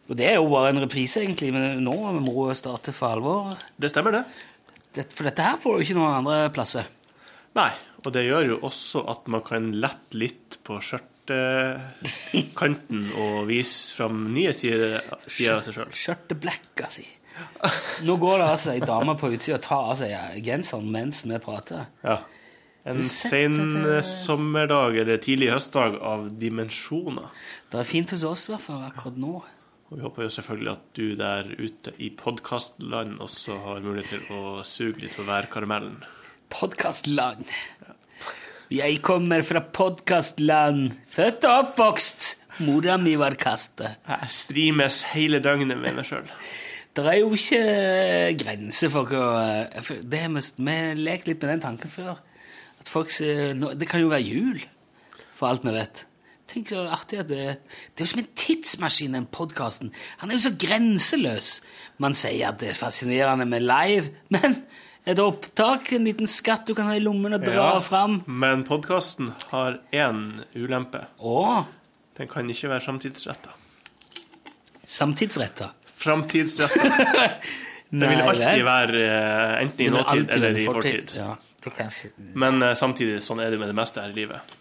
[0.09, 3.55] Og det er jo bare en reprise, egentlig, men nå må vi starte for alvor.
[3.79, 4.23] Det stemmer, det.
[4.93, 6.83] Det- For dette her får du ikke noen andre plasser.
[7.55, 7.71] Nei,
[8.05, 10.81] og det gjør jo også at man kan lette litt på
[11.21, 15.95] skjørtekanten og vise fram nye sider, sider av seg sjøl.
[15.95, 17.05] Skjørteblekka si.
[18.05, 21.39] Nå går det altså ei dame på utsida og tar av seg genseren mens vi
[21.41, 21.87] prater.
[22.03, 22.21] Ja.
[22.89, 27.29] En sen eh, sommerdag eller tidlig høstdag av dimensjoner.
[27.69, 29.35] Det er fint hos oss i hvert fall akkurat nå.
[29.91, 34.33] Og vi håper jo selvfølgelig at du der ute i podkastland også har mulighet til
[34.33, 35.99] å suge litt på værkaramellen.
[36.51, 37.45] Podkastland.
[38.71, 40.93] Jeg kommer fra podkastland.
[41.11, 42.27] Født og oppvokst.
[42.63, 43.97] Mora mi var kastet.
[44.07, 46.29] Jeg streames hele døgnet med meg sjøl.
[46.95, 47.65] Det er jo ikke
[48.39, 49.25] grenser for hva
[49.75, 52.21] det er Vi vi har lekt litt med den tanken før.
[52.79, 54.63] At folk ser, Det kan jo være jul,
[55.35, 56.05] for alt vi vet.
[56.47, 57.43] Tenk så artig at det,
[57.91, 59.91] det er jo som en tidsmaskin, den podkasten.
[60.19, 61.61] Han er jo så grenseløs.
[61.97, 64.63] Man sier at det er fascinerende med live, men
[65.05, 68.19] et opptak, en liten skatt du kan ha i lommen og dra fram.
[68.27, 71.05] Men podkasten har én ulempe.
[71.17, 71.63] Åh.
[72.17, 73.55] Den kan ikke være samtidsretta.
[74.83, 75.71] samtidsretta.
[75.95, 77.31] Framtidsretta.
[77.91, 81.11] Det vil alltid være eh, enten i nåtid eller i fortid.
[81.17, 81.33] Ja.
[82.39, 84.53] Men eh, samtidig, sånn er det med det meste her i livet.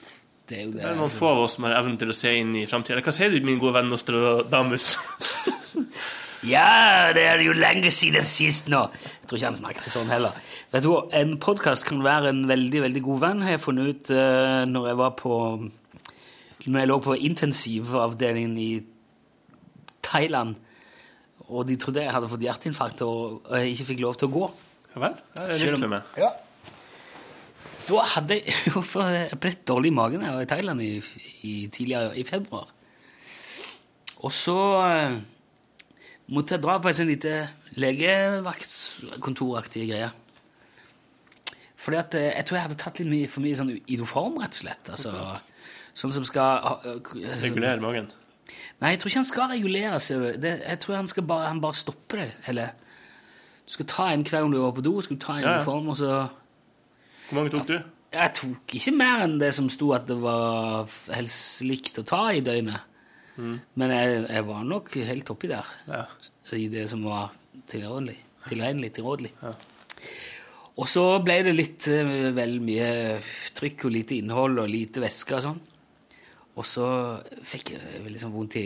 [0.51, 0.81] det er jo det.
[0.81, 1.21] Det er noen altså.
[1.21, 3.05] få av oss som har evnen til å se inn i framtida.
[3.07, 4.97] Hva sier du, min gode venn Nostradamus?
[6.49, 8.87] Ja, det er jo lenge siden sist nå.
[8.95, 10.37] Jeg tror ikke han snakket sånn heller.
[10.73, 14.13] Vet du En podkast kan være en veldig veldig god venn, har jeg funnet ut
[14.15, 15.35] uh, når jeg var på
[16.65, 18.71] Når jeg lå på intensivavdelingen i
[20.05, 20.57] Thailand,
[21.51, 24.35] og de trodde jeg hadde fått hjerteinfarkt og, og jeg ikke fikk lov til å
[24.35, 24.47] gå.
[24.95, 25.19] Ja vel?
[25.37, 26.15] Det er litt for meg.
[26.21, 26.31] Ja.
[27.91, 28.83] Da hadde jeg jo
[29.41, 30.93] blitt dårlig i magen jeg var i Thailand i,
[31.49, 32.71] i tidligere i februar.
[34.21, 35.21] Og så eh,
[36.31, 37.33] måtte jeg dra på et sånt lite
[37.81, 40.11] legevaktkontoraktig greie.
[41.81, 44.57] Fordi at eh, jeg tror jeg hadde tatt litt mye, for mye sånn idoform, rett
[44.59, 44.85] og slett.
[44.93, 45.11] Altså,
[45.97, 46.99] sånn som skal ha- eh,
[47.47, 48.11] Regulere magen.
[48.81, 50.19] Nei, jeg tror ikke han skal regulere seg.
[50.43, 52.31] Det, jeg tror han bare, han bare stoppe det.
[52.49, 52.67] Eller
[53.67, 55.51] du skal ta en hver gang du går på do, skal du ta en Ja,
[55.51, 55.55] ja.
[55.61, 56.11] uniform, og så
[57.31, 57.79] Hvor mange tok du?
[58.13, 62.33] Jeg tok ikke mer enn det som sto at det var helst likt å ta
[62.35, 62.81] i døgnet.
[63.39, 66.05] Men jeg, jeg var nok helt oppi der, Ja.
[66.57, 67.31] i det som var
[67.71, 68.17] tilregnelig,
[68.49, 69.31] Tilregnelig, tilrådelig.
[70.81, 73.21] Og så ble det litt eh, vel mye
[73.55, 75.61] trykk og lite innhold og lite væske og sånn.
[76.57, 76.87] Og så
[77.45, 78.65] fikk jeg sånn vondt i,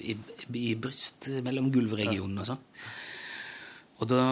[0.00, 0.16] i,
[0.58, 2.62] i bryst mellom gulvregionen og sånn.
[4.00, 4.24] Og da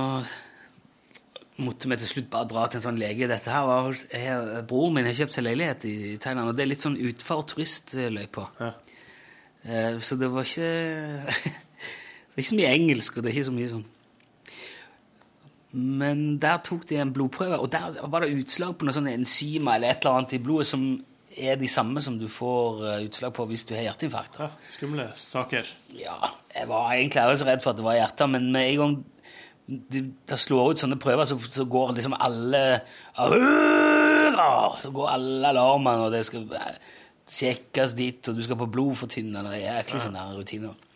[1.61, 3.29] måtte vi til slutt bare dra til en sånn lege.
[3.29, 6.71] Dette her var, jeg, Broren min har kjøpt seg leilighet i Thailand, og det er
[6.73, 8.47] litt sånn utfor turistløypa.
[8.63, 8.71] Ja.
[9.65, 10.71] Eh, Så det var ikke
[12.31, 13.87] Det er ikke så mye engelsk, og det er ikke så mye sånn
[15.77, 19.77] Men der tok de en blodprøve, og der var det utslag på noen sånne enzymer
[19.77, 20.87] eller et eller annet i blodet som
[21.39, 24.41] er de samme som du får eh, utslag på hvis du har hjerteinfarkt.
[24.41, 24.49] ja.
[24.75, 25.69] Skumle saker.
[25.95, 28.97] Ja, jeg var egentlig også redd for at det var hjertet, men med en gang
[29.93, 32.65] det, de slår ut sånne prøver, så, så går liksom alle
[34.83, 36.75] Så går alle alarmene, og det skal eh,
[37.29, 40.87] sjekkes dit, og du skal på blodfortynnende Det er jæklig sånne rutiner.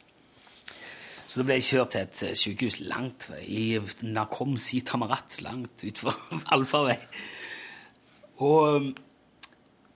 [1.28, 3.74] Så da ble jeg kjørt til et eh, sykehus langt i
[4.06, 6.14] Nakom Si Tamarat, langt utfor
[6.54, 6.94] allfarvei.
[8.46, 8.86] Og um,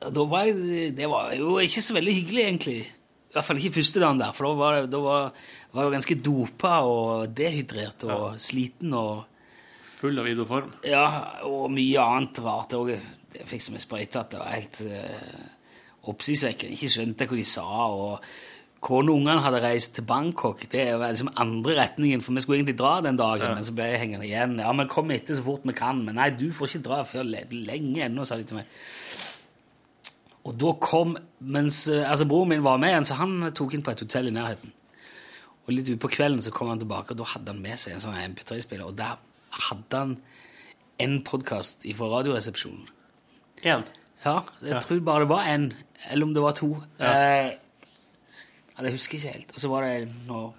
[0.02, 2.80] da var jeg, det var jo ikke så veldig hyggelig, egentlig.
[3.28, 5.30] I hvert fall ikke første dagen der, for da var, da var,
[5.74, 9.26] var jeg ganske dopa og dehydrert og sliten og
[9.98, 10.74] Full av idoform.
[10.86, 11.06] ja,
[11.46, 12.92] og mye annet rart òg.
[13.34, 15.46] Jeg fikk så mye sprøyte at det var helt uh,
[16.08, 16.76] oppsiktsvekkende.
[16.76, 17.66] Ikke skjønte hva de sa.
[17.88, 18.24] og
[18.78, 20.60] Kona og ungene hadde reist til Bangkok.
[20.70, 23.88] Det var liksom andre retningen, for vi skulle egentlig dra den dagen, men så ble
[23.90, 24.54] jeg hengende igjen.
[24.62, 26.04] Ja, men kom etter så fort vi kan.
[26.06, 28.70] Men nei, du får ikke dra før lenge ennå, sa de til meg.
[30.46, 33.82] Og da kom mens, eh, altså Broren min var med igjen, så han tok inn
[33.82, 34.72] på et hotell i nærheten.
[35.66, 38.04] Og litt utpå kvelden så kom han tilbake, og da hadde han med seg en
[38.06, 38.86] sånn MP3-spiller.
[38.86, 39.18] Og der
[39.68, 40.14] hadde han
[41.02, 42.86] en podkast fra Radioresepsjonen.
[43.66, 43.84] Én.
[44.24, 44.80] Ja, jeg Ja.
[44.82, 45.68] tror bare det var en,
[46.10, 46.70] eller om det var to.
[46.98, 47.52] Eh,
[48.74, 49.52] ja, det husker jeg ikke helt.
[49.54, 50.52] Og så var det noe,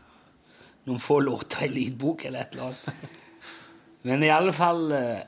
[0.87, 3.09] noen få låter i lydbok eller et eller annet.
[4.07, 5.19] Men i alle fall eh,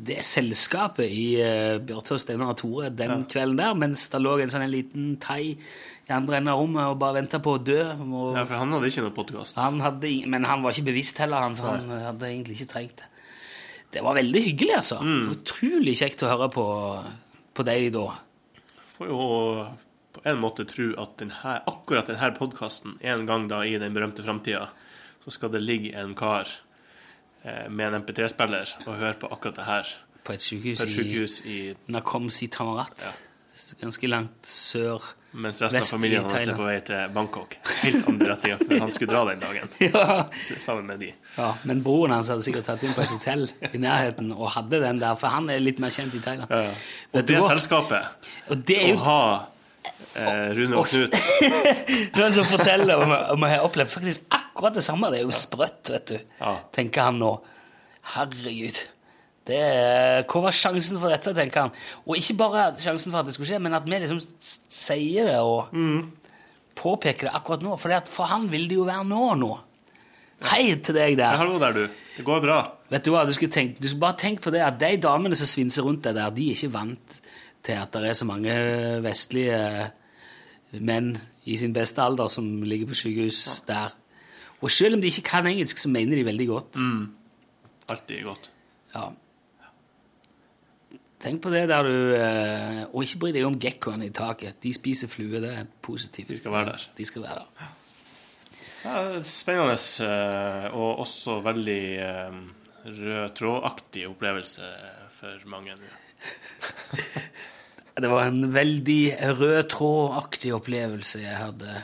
[0.00, 4.48] det selskapet i uh, Bjørtø, Steinar og Tore den kvelden der, mens det lå en
[4.48, 5.50] sånn en liten thai
[6.08, 7.82] i andre enden av rommet og bare venta på å dø.
[8.00, 9.58] Og Ja, for han hadde ikke noe podkast.
[10.30, 13.10] men han var ikke bevisst heller, han, så han hadde egentlig ikke trengt det.
[13.92, 15.00] Det var veldig hyggelig, altså.
[15.02, 16.64] Var utrolig kjekt å høre på,
[17.60, 18.06] på deg da.
[18.96, 19.22] Får jo
[20.16, 24.24] på en måte tro at denne, akkurat denne podkasten en gang da i den berømte
[24.26, 24.70] framtida,
[25.20, 26.48] så skal det ligge en kar
[27.44, 30.94] eh, med en MP3-spiller og høre på akkurat det her På et sykehus, på et
[30.94, 32.96] sykehus i i Nakomsi Tamarat.
[32.96, 33.76] Tamarat.
[33.80, 37.52] Ganske langt sør Mens resten av familien hans er på vei til Bangkok.
[37.84, 39.68] Helt andre retninger, for han skulle dra den dagen.
[39.86, 40.56] ja.
[40.64, 41.12] Sammen med de.
[41.36, 44.80] ja, Men broren hans hadde sikkert tatt inn på et hotell i nærheten og hadde
[44.82, 46.50] den der, for han er litt mer kjent i Thailand.
[46.50, 46.58] Og
[47.14, 47.48] Vet Og det hva?
[47.54, 49.20] selskapet, Og det er å ha
[50.18, 51.14] eh, Rune og Knut
[52.18, 55.12] noen som forteller om, om å ha opplevd faktisk akkurat det samme.
[55.14, 56.16] Det er jo sprøtt, vet du.
[56.42, 56.56] Ja.
[56.74, 57.36] Tenker han nå.
[58.16, 58.82] Herregud.
[59.48, 61.72] Det er, hva var sjansen for dette, tenker han.
[62.04, 64.20] Og ikke bare sjansen for at det skulle skje, men at vi liksom
[64.68, 65.72] sier det og
[66.78, 67.74] påpeker det akkurat nå.
[67.80, 69.50] For, for han vil det jo være nå, nå.
[70.50, 71.40] Hei til deg Ja, der.
[71.42, 71.82] Hallo der, du.
[72.16, 72.60] Det går bra.
[72.92, 75.36] Vet du hva, du skal, tenke, du skal bare tenke på det at de damene
[75.36, 77.18] som svinser rundt deg der, de er ikke vant
[77.64, 78.54] til at det er så mange
[79.04, 79.58] vestlige
[80.80, 81.12] menn
[81.50, 83.92] i sin beste alder som ligger på sykehus der.
[84.60, 86.80] Og selv om de ikke kan engelsk, så mener de veldig godt.
[87.90, 88.50] Alltid godt.
[88.94, 89.08] Ja.
[91.20, 94.56] Tenk på det der du eh, Og ikke bry deg om gekkoene i taket.
[94.64, 96.32] De spiser flue, det er positivt.
[96.32, 96.86] De skal være der.
[96.96, 97.76] De skal være der.
[98.80, 102.40] Ja, spennende eh, og også veldig eh,
[102.86, 104.72] rød tråd-aktig opplevelse
[105.20, 105.76] for mange.
[108.00, 109.02] Det var en veldig
[109.36, 111.74] rød tråd-aktig opplevelse jeg hadde.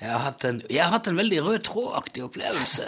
[0.00, 2.86] Jeg har en, jeg har hatt en veldig rød tråd-aktig opplevelse.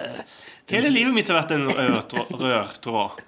[0.73, 2.17] Hele livet mitt har vært en rød.
[2.33, 3.21] Rød tråd.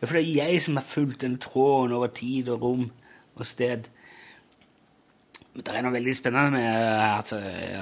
[0.00, 2.84] For det er jeg som har fulgt den tråden over tid og rom
[3.38, 3.88] og sted.
[5.54, 6.68] Men det er noe veldig spennende med
[7.08, 7.32] at,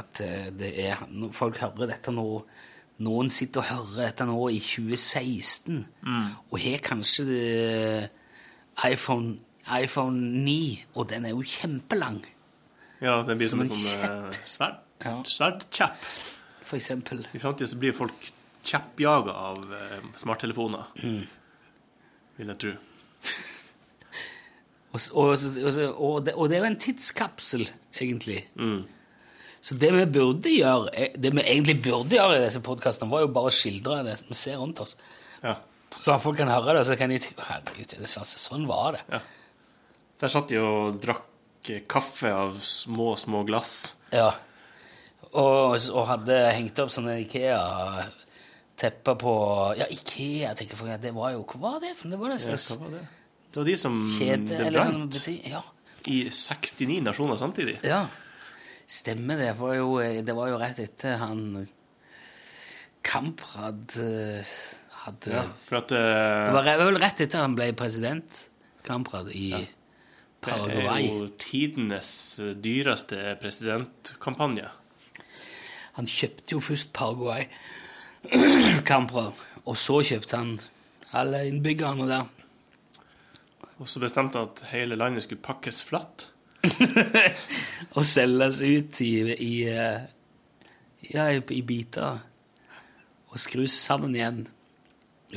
[0.00, 0.22] at
[0.56, 1.02] det er
[1.36, 2.28] folk hører dette nå
[3.04, 5.82] Noen sitter og hører dette nå i 2016
[6.48, 7.26] og har kanskje
[8.88, 9.34] iPhone,
[9.68, 10.54] iPhone 9,
[10.96, 12.22] og den er jo kjempelang,
[13.02, 14.80] Ja, den blir Som som en sånn eh, sverd.
[15.28, 16.06] Sverdkjepp.
[16.64, 17.20] for eksempel.
[17.36, 18.30] I framtida så blir folk
[18.64, 19.60] kjeppjaga av
[20.16, 20.88] smarttelefoner.
[20.96, 21.26] smarttelefoner.
[22.36, 22.74] Vil jeg tro.
[24.96, 27.66] Og, og, og, det, og det er jo en tidskapsel,
[28.00, 28.38] egentlig.
[29.60, 33.26] Så det vi burde gjøre, eh, det vi egentlig burde gjøre i disse podkastene, var
[33.26, 34.94] jo bare å skildre det vi ser rundt oss.
[35.42, 35.58] Ja.
[36.00, 39.02] Så folk kan høre det, så kan de tenke Herregud, er sånn var det.
[39.12, 39.20] ja.
[40.16, 43.96] Der satt de og drakk kaffe av små, små glass.
[44.14, 44.30] Ja.
[45.34, 47.18] Og, og hadde hengt opp sånne
[48.76, 51.00] Ikea-tepper på Ja, Ikea, tenker jeg.
[51.00, 53.08] Det var jo Hva var det for Det var Ja, nesten hva var det?
[53.52, 55.40] Det var de som kjede det brant sånn.
[55.48, 55.62] Ja.
[56.06, 57.78] i 69 nasjoner samtidig.
[57.82, 58.06] Ja,
[58.86, 59.54] stemmer det.
[59.56, 61.66] For jo, det var jo rett etter han
[63.02, 64.44] Kamprad eh,
[65.06, 68.44] hadde Ja, for at Det eh, var vel rett etter han ble president,
[68.84, 69.54] Kamprad, i
[70.42, 72.12] Paraguay det er jo tidenes
[72.42, 74.68] eh, dyreste presidentkampanje.
[75.96, 77.48] Han kjøpte jo først Paraguay,
[78.88, 80.56] Kamprad, og så kjøpte han
[81.16, 82.26] alle innbyggerne der.
[83.76, 86.30] Og så bestemte han at hele landet skulle pakkes flatt.
[87.96, 90.06] og selges ut i, i, eh,
[91.12, 92.22] ja, i, biter.
[93.30, 94.46] Og skrus sammen igjen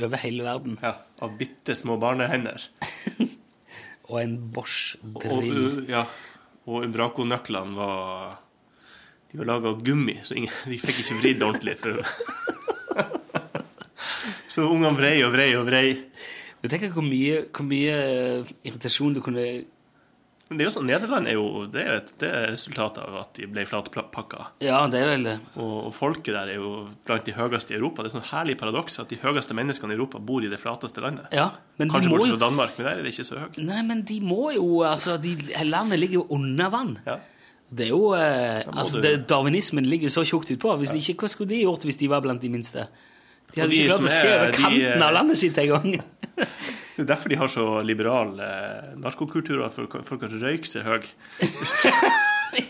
[0.00, 0.78] over hele verden.
[0.82, 2.64] Ja, av bitte små barnehender.
[4.10, 5.44] Og en Bosch Og,
[5.86, 6.00] ja,
[6.66, 8.40] og Umbraco-nøklene var
[9.30, 11.76] De var laga av gummi, så ingen, de fikk ikke vridd ordentlig.
[11.78, 12.00] For,
[14.50, 15.88] så ungene vrei og vrei og vrei.
[16.60, 19.44] Du tenker hvor mye, hvor mye eh, irritasjon du kunne
[20.50, 23.20] Men det er jo sånn, Nederland er jo det er, et, det er resultatet av
[23.22, 24.48] at de ble flatpakka.
[24.66, 25.36] Ja, det er vel det.
[25.54, 26.72] Og, og folket der er jo
[27.06, 28.02] blant de høyeste i Europa.
[28.02, 31.04] Det er sånn herlig paradoks at de høyeste menneskene i Europa bor i det flateste
[31.04, 31.30] landet.
[31.38, 33.60] Ja, men Kanskje bortsett fra Danmark, men der er det ikke så høyt.
[33.62, 35.36] Nei, men de må jo Altså, de,
[35.68, 36.96] landet ligger jo under vann.
[37.06, 37.20] Ja.
[37.70, 40.74] Det er jo eh, Altså, det, darwinismen ligger så tjukt utpå.
[40.82, 42.88] Hvis ikke, hva skulle de gjort hvis de var blant de minste?
[43.54, 45.98] De hadde de ikke klart å se er- over kanten eh, av landet sitt engang.
[47.00, 50.84] Det er derfor de har så liberal eh, narkokultur, at folk, folk kan røyke seg
[50.84, 51.06] høy.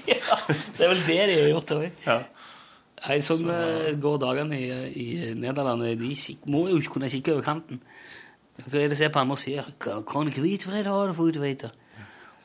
[0.07, 1.87] ja, det er vel det de har gjort òg.
[2.05, 2.19] Ja.
[3.01, 3.57] Nei, sånn så,
[3.99, 4.69] går dagene i,
[5.01, 5.83] i Nederland.
[5.99, 7.81] De kik, må jo ikke kunne kikke over kanten.
[8.67, 9.65] Hva er det ser på andre sida?
[9.81, 11.73] Kan ikke vite hva det har for utvite.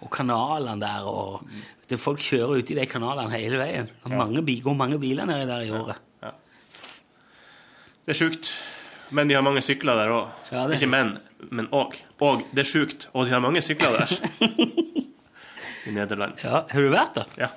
[0.01, 1.45] Og kanalene der, og
[1.89, 3.91] det, Folk kjører uti i de kanalene hele veien.
[4.11, 6.01] Mange, går mange biler nedi der i året.
[8.05, 8.51] Det er sjukt.
[9.15, 10.33] Men de har mange sykler der òg.
[10.53, 11.15] Ja, Ikke menn,
[11.49, 11.95] men òg.
[12.25, 13.07] Og det er sjukt.
[13.13, 14.13] Og de har mange sykler der.
[15.89, 16.39] I Nederland.
[16.41, 17.33] Ja, Har du vært der?
[17.45, 17.49] Ja.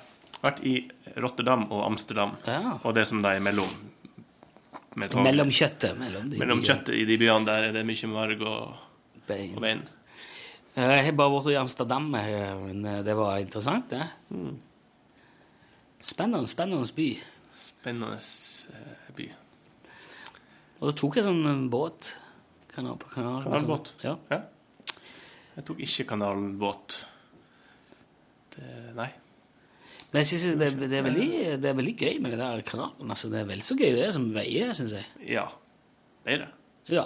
[0.43, 0.75] Vært i
[1.19, 2.35] Rotterdam og Amsterdam.
[2.47, 2.77] Ja.
[2.83, 3.69] Og det som da er mellom.
[4.99, 5.97] Mellom kjøttet.
[5.99, 8.77] Mellom, Mellom kjøttet i de byene der er det mye marg og,
[9.29, 9.53] Bein.
[9.55, 9.83] og bein.
[10.79, 14.05] Jeg har bare vært i Amsterdam, eh, men eh, det var interessant, det.
[14.31, 14.53] Mm.
[15.99, 17.07] Spennende, spennende by.
[17.59, 19.27] Spennende eh, by.
[20.79, 22.13] Og da tok jeg sånn en båt.
[22.71, 23.41] Kanal på kanal.
[23.43, 23.93] Kanalbåt.
[24.05, 24.15] Ja.
[24.31, 24.43] Ja.
[25.57, 27.01] Jeg tok ikke kanalbåt.
[28.55, 29.09] Det, nei.
[30.09, 33.11] Men jeg synes det, det, er veldig, det er veldig gøy med det der kanalen.
[33.11, 35.09] Altså, det er vel så gøy det er som veier, syns jeg.
[35.35, 35.49] Ja.
[36.23, 36.53] Det er det.
[36.95, 37.05] Ja.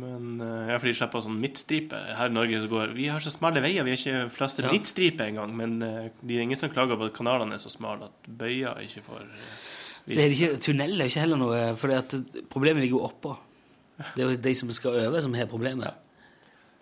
[0.00, 1.98] Men ja, for de slipper sånn midtstripe.
[2.16, 4.70] Her i Norge så går Vi har så smale veier, vi har ikke flest Ja.
[4.72, 5.52] midtstripe engang.
[5.58, 8.80] Men uh, det er ingen som klager på at kanalene er så smale at bøyer
[8.86, 9.26] ikke får
[10.08, 11.92] Så er det ikke, tunnel er jo ikke heller noe For
[12.50, 13.36] problemet ligger jo oppå.
[14.16, 16.00] Det er jo de som skal øve, som har problemet.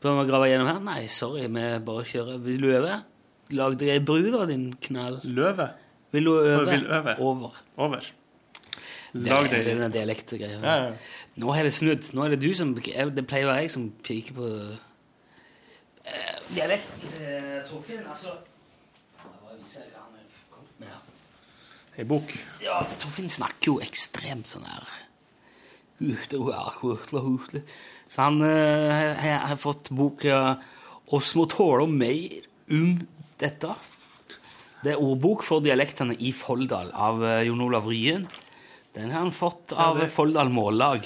[0.00, 0.80] Bør vi grave gjennom her?
[0.80, 2.38] Nei, sorry, vi bare kjører.
[2.40, 2.94] Vil du øve?
[3.50, 5.18] Lag deg ei bru, da, din knall.
[5.24, 5.68] Løve
[6.14, 6.70] Vil du øve?
[6.70, 7.16] Vil øve.
[7.18, 7.62] Over.
[7.76, 8.06] over.
[9.12, 10.60] Det Lag er deg den dialektgreia.
[10.62, 10.92] Ja, ja.
[11.36, 12.14] Nå har det snudd.
[12.14, 14.76] Nå er det du som Det pleier å være jeg som piker på uh,
[16.54, 18.06] dialekten til Torfinn.
[18.06, 21.02] Altså Jeg bare viser deg hva han har kommet med her.
[22.00, 22.32] Ei bok.
[22.64, 24.86] Ja, Torfinn snakker jo ekstremt sånn her
[28.08, 30.56] Så han eh, har har fått boka
[31.12, 32.94] 'Oss må tåle mer om
[33.42, 33.74] dette'.
[34.80, 38.24] Det er ordbok for dialektene i Folldal av eh, Jon Olav Ryen.
[38.96, 41.04] Den har han fått av det- Folldal Mållag.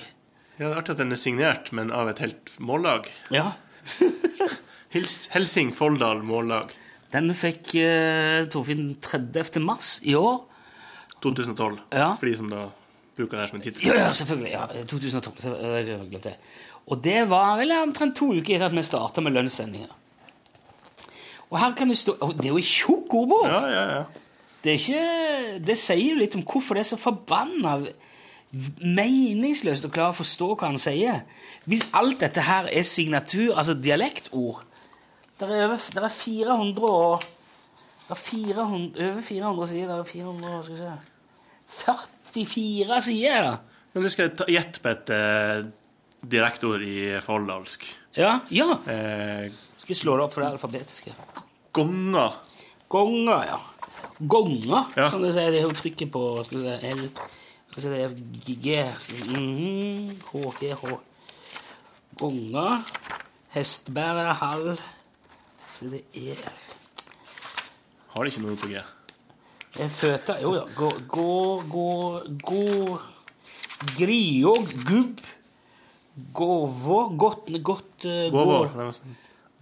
[0.60, 3.10] Ja, det er artig at den er signert, men av et helt mållag.
[3.34, 3.56] Ja.
[4.94, 6.70] Hils, Helsing Folldal Mållag.
[7.10, 9.58] Den fikk eh, Torfinn 30.
[9.58, 10.44] mars i år.
[11.24, 11.80] 2012.
[11.92, 12.12] Ja.
[12.20, 12.66] For de som da
[13.16, 13.96] bruker det her som en tidspunkt.
[13.98, 14.52] ja, selvfølgelig.
[14.54, 15.40] ja, 2012.
[15.42, 16.36] så- Jeg glemte glemt det.
[16.86, 19.92] Og det var vel omtrent to uker etter at vi starta med lønnssendinger.
[21.50, 23.46] Og her kan du stå og Det er jo en tjukk ordbok!
[23.46, 24.04] Ja, ja, ja.
[24.64, 27.74] Det, ikke, det sier jo litt om hvorfor det er så forbanna
[28.80, 31.22] meningsløst å klare å forstå hva han sier.
[31.68, 34.62] Hvis alt dette her er signatur, altså dialektord
[35.38, 37.24] Det er, over, der er 400 og
[38.04, 39.88] det er 400, Over 400 sider.
[39.88, 40.92] Det er 400 Skal vi se
[41.82, 43.54] 44 sider, da.
[43.94, 45.64] Men du skal gjette på et eh,
[46.26, 47.84] direktord i folldalsk.
[48.18, 48.78] Ja, ja.
[48.90, 51.14] Eh, Skal jeg slå det opp for det alfabetiske?
[51.74, 52.28] gonga.
[52.88, 53.58] Gonga, ja.
[54.20, 55.08] Gonga, Ja.
[55.10, 55.50] som det sier.
[55.50, 57.08] Det er jo trykket på Skal vi se L
[57.74, 58.14] Skal vi det er
[58.62, 58.76] G
[59.34, 60.98] mhm, H, G, H.
[62.20, 62.84] Gonger.
[63.54, 64.78] Hestebærere, hall
[65.74, 66.38] Så det er
[68.14, 68.78] Har det ikke noe på G?
[69.82, 70.64] Er Føta Jo, ja.
[70.76, 71.30] Gå, gå,
[71.70, 71.88] gå,
[72.46, 72.98] gå
[73.98, 75.20] Griog, gubb.
[76.32, 78.58] Gåvå, godt, godt uh, Gåvå.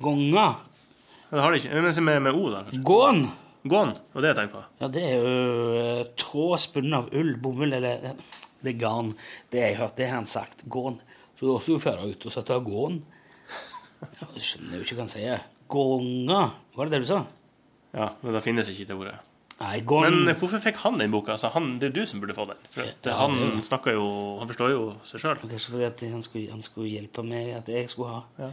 [0.02, 0.44] Gonga.
[0.46, 0.72] Det.
[1.30, 1.80] Ja, Det har de ikke.
[1.80, 2.60] Men med, med O, da.
[2.66, 2.82] kanskje.
[2.84, 3.24] Gån.
[3.62, 4.62] Gån, det var det jeg tenkte på.
[4.82, 8.16] Ja, det er jo eh, tråd spunnet av ull, bomull eller eh,
[8.58, 9.12] Det er garn.
[9.52, 10.64] Det har jeg hørt, det har han sagt.
[10.66, 10.98] Gån.
[11.38, 12.98] Så da også du ferdig ut og setter av gåen.
[14.02, 15.44] Ja, jeg skjønner jo ikke hva han sier.
[15.70, 16.40] Gonga.
[16.74, 17.20] Var det det du sa?
[17.94, 19.14] Ja, men det finnes ikke det ordet.
[19.62, 21.36] Nei, Men eh, hvorfor fikk han den boka?
[21.36, 22.58] Altså, han, det er du som burde få den.
[22.74, 24.06] For at Ja, han det er snakker jo
[24.40, 25.42] Han forstår jo seg sjøl.
[25.44, 28.48] Kanskje fordi at han skulle, han skulle hjelpe meg at jeg skulle ha Ja.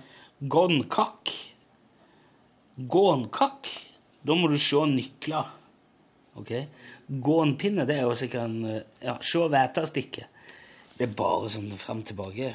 [0.53, 1.31] Gånkakk.
[2.77, 3.67] Gånkakk.
[4.23, 5.49] Da må du se nykler.
[6.39, 6.51] Ok?
[7.09, 10.27] Gånpinne, det er jo sikkert en eh, Ja, se vætastikket.
[10.99, 12.53] Det er bare sånn fram tilbake.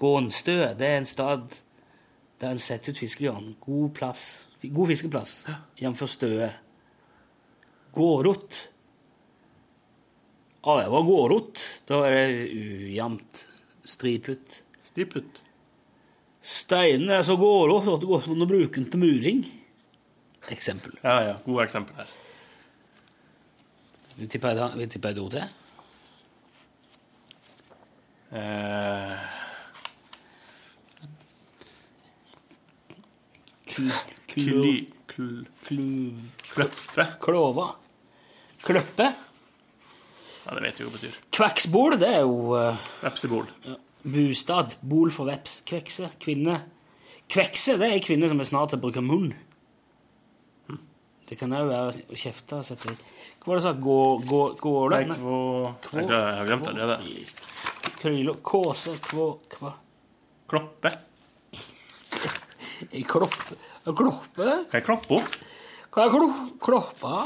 [0.00, 1.46] Gånstø, det er en stad
[2.40, 3.54] der en setter ut fiskegarn.
[3.60, 4.26] God plass.
[4.64, 5.38] God fiskeplass.
[5.80, 6.02] Jf.
[6.10, 6.50] Støe.
[7.96, 8.60] Gårot.
[10.66, 11.62] Ja, det var gårot.
[11.88, 13.44] Da er det ujevnt.
[13.86, 14.60] Striput.
[14.84, 15.42] Striput.
[16.46, 19.44] Steinen er så gårot at det går an å bruke den til muring.
[20.52, 20.94] Eksempel.
[21.02, 21.38] Ja, ja.
[21.46, 22.10] Gode eksempel her.
[24.16, 25.48] Vi tipper et, ord til.
[28.36, 29.24] Eh,
[33.76, 33.90] Kl,
[34.30, 34.76] kly,
[35.10, 35.26] kl,
[35.66, 36.14] klu,
[37.20, 37.66] klova.
[38.66, 39.08] Kløppe.
[40.46, 41.18] Ja, det vet jeg jo hva betyr.
[41.34, 43.48] Kveksbol, det er jo uh, Vepsebol.
[44.02, 44.76] bostad.
[44.82, 45.60] Bol for veps.
[45.66, 46.12] Kvekse.
[46.22, 46.60] Kvinne.
[47.30, 49.32] Kvekse, det er ei kvinne som er snart til å bruke munn.
[51.26, 53.72] Det kan òg være å kjefte og sette Hva var det du sa?
[53.82, 53.98] Gå,
[54.30, 55.00] gå, går det?
[55.10, 55.38] Nei, kvå...
[55.96, 56.98] Jeg har glemt det det.
[57.98, 59.72] Krylo, kåse, kvå, kva
[60.46, 60.92] Kloppe.
[62.98, 64.46] I kloppe Kloppe?
[64.70, 65.18] Hva er kloppo?
[65.90, 66.30] Hva er klo,
[66.62, 67.24] kloppa?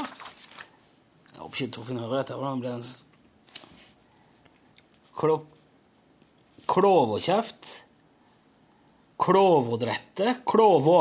[1.41, 2.35] Jeg håper ikke Torfinn hører dette.
[2.37, 2.85] Hvordan blir han
[5.17, 5.39] Klo...
[6.71, 7.69] Kloverkjeft.
[9.21, 10.35] Kloverdrette.
[10.49, 10.99] Klovå.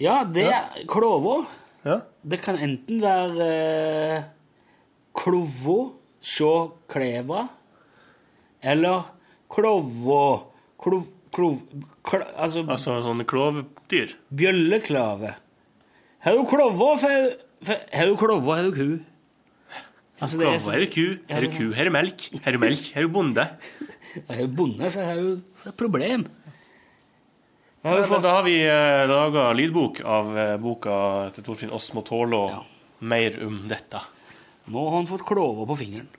[0.00, 1.40] Ja, det er Klovå.
[1.82, 1.98] Ja.
[2.22, 4.22] Det kan enten være eh,
[5.16, 5.76] Klovå,
[6.22, 6.52] sjå
[6.92, 7.46] kleva,
[8.62, 9.08] eller
[9.50, 10.22] Klovå
[10.80, 11.06] Klov...
[11.34, 11.58] Klov...
[12.06, 14.12] Kl, altså Altså sånne klovdyr.
[14.34, 15.34] Bjølleklave.
[16.24, 17.34] Har du klovå for-
[17.68, 18.90] Har du klovva, har du ku?
[20.20, 22.60] Altså, det er Klova, her er ku, her er ku, her er melk, her er
[22.60, 23.44] melk, her er bonde.
[24.28, 25.30] Er du bonde, så har du
[25.68, 26.26] et problem.
[27.84, 30.94] Har Ja, men da har vi eh, laga lydbok av eh, boka
[31.32, 32.42] til Torfinn Osmo Tålå.
[32.52, 32.58] Ja.
[33.08, 34.02] Mer om dette.
[34.68, 36.10] Nå har han fått klova på fingeren.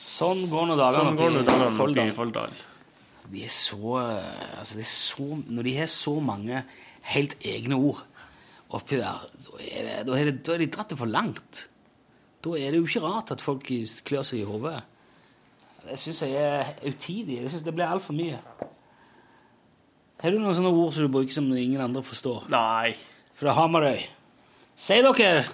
[0.00, 2.10] Sånn går nå dagene Sånn oppe i Folldal.
[2.10, 2.58] i Folldal.
[3.30, 6.64] De er så eh, Altså, det er så Når de har så mange
[7.12, 8.00] helt egne ord
[8.76, 11.64] oppi der, da er, det, da er, det, da er de dratt det for langt.
[12.44, 13.66] Da er det jo ikke rart at folk
[14.06, 14.78] klør seg i hodet.
[15.84, 17.40] Det syns jeg er utidig.
[17.40, 18.38] Jeg synes det blir altfor mye.
[20.20, 22.48] Har du noen sånne ord som du bruker som ingen andre forstår?
[22.52, 22.92] Nei.
[23.40, 24.02] Fra Hamarøy.
[24.76, 25.46] Si dere!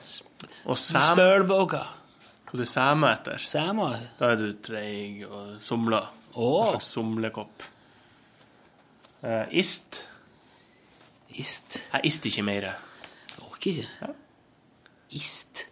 [0.67, 1.85] Og Spølboka.
[2.47, 3.97] hva du sæmer etter, Samer.
[4.19, 6.03] da er du treig og somla.
[6.35, 6.61] Åh.
[6.63, 7.65] En slags somlekopp.
[9.23, 10.05] Uh, ist.
[11.31, 11.81] Ist.
[11.93, 12.69] Jeg ist ikke mer.
[13.67, 14.15] Orker ikke.
[15.11, 15.67] Ist.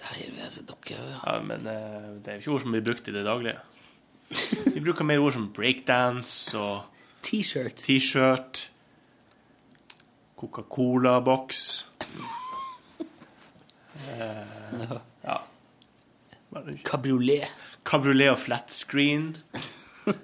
[0.00, 1.20] Der er altså dere ja.
[1.26, 3.58] Ja, men uh, det er jo ikke ord som blir brukt i det daglige.
[4.74, 6.82] Vi bruker mer ord som breakdance og
[7.24, 7.80] T-shirt.
[7.86, 8.70] T-shirt,
[10.36, 11.90] Coca-Cola-boks
[14.20, 15.38] uh, Ja.
[16.84, 17.48] Kabriolet.
[17.84, 19.34] Kabriolet og flat screen.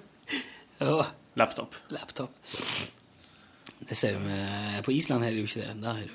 [0.81, 1.03] Ja.
[1.37, 1.75] Laptop.
[1.93, 2.33] Laptop.
[3.91, 4.35] Det ser vi
[4.85, 5.67] På Island er det jo ikke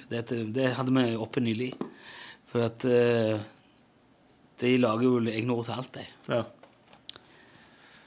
[0.08, 0.20] det.
[0.30, 0.38] Det.
[0.56, 1.74] det hadde vi oppe nylig.
[2.48, 3.36] For at uh,
[4.62, 6.04] de lager jo egne ord til alt, de.
[6.32, 6.42] Ja.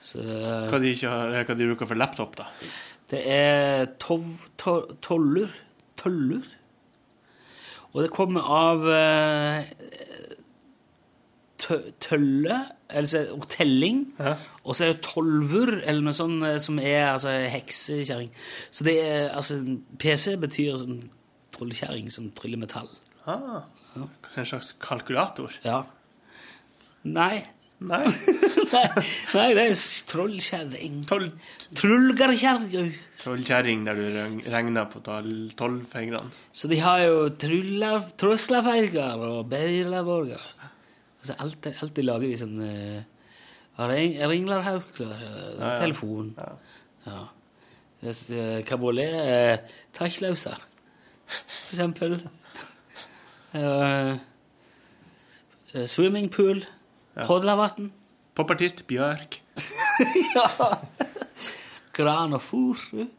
[0.01, 2.47] Så Hva de, ikke har, hva de bruker for laptop, da?
[3.11, 4.25] det er tov,
[4.57, 5.53] to, toller.
[5.99, 6.45] Tøller.
[7.91, 8.97] Og det kommer av tø,
[11.59, 12.57] tølle,
[12.89, 14.05] eller så, og telling.
[14.19, 14.35] Ja.
[14.63, 18.31] Og så er det tolvur, eller noe sånt eh, som er altså, heksekjerring.
[18.71, 19.59] Så det er altså
[20.01, 21.01] PC betyr sånn
[21.55, 22.89] trollkjerring som tryller metall.
[23.29, 23.63] Ah,
[23.99, 25.53] en slags kalkulator?
[25.65, 25.83] Ja.
[27.03, 27.41] Nei.
[27.79, 28.01] Nei.
[28.73, 28.87] nei,
[29.35, 30.97] nei, det er trollkjerring.
[31.07, 31.29] Tolv
[31.79, 32.89] Trullgarkjerring.
[33.21, 36.31] trollkjerring der du regner på tolv tolvfingrene.
[36.51, 40.43] Så de har jo trulla- truslaferger og beilaborger.
[41.19, 43.01] Altså alt, alt de lager i sånn uh,
[43.79, 45.73] Ringlarhaukler, uh, ja.
[45.79, 46.33] telefon.
[46.37, 46.49] Ja.
[47.09, 47.21] Ja.
[47.99, 50.55] Uh, Kabriolet uh, takkløse,
[51.27, 52.19] for eksempel.
[53.53, 54.15] Uh,
[55.85, 56.63] swimmingpool.
[57.15, 57.25] Ja.
[57.27, 57.91] Podlavatn.
[58.35, 59.41] Popartist Bjørk.
[60.35, 60.75] ja.
[61.93, 63.09] Gran og furu.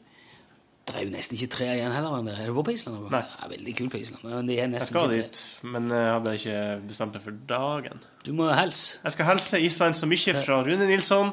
[0.91, 2.17] Det er jo nesten ikke tre igjen heller.
[2.19, 3.05] men Er du vært på Island?
[3.13, 3.21] Nei.
[3.23, 4.25] Det er veldig kult på Island.
[4.27, 6.57] Men de er Jeg skal ikke dit, men jeg hadde ikke
[6.89, 8.03] bestemt meg for dagen.
[8.27, 8.99] Du må helse.
[9.05, 11.31] Jeg skal helse Island så mye fra Rune Nilsson.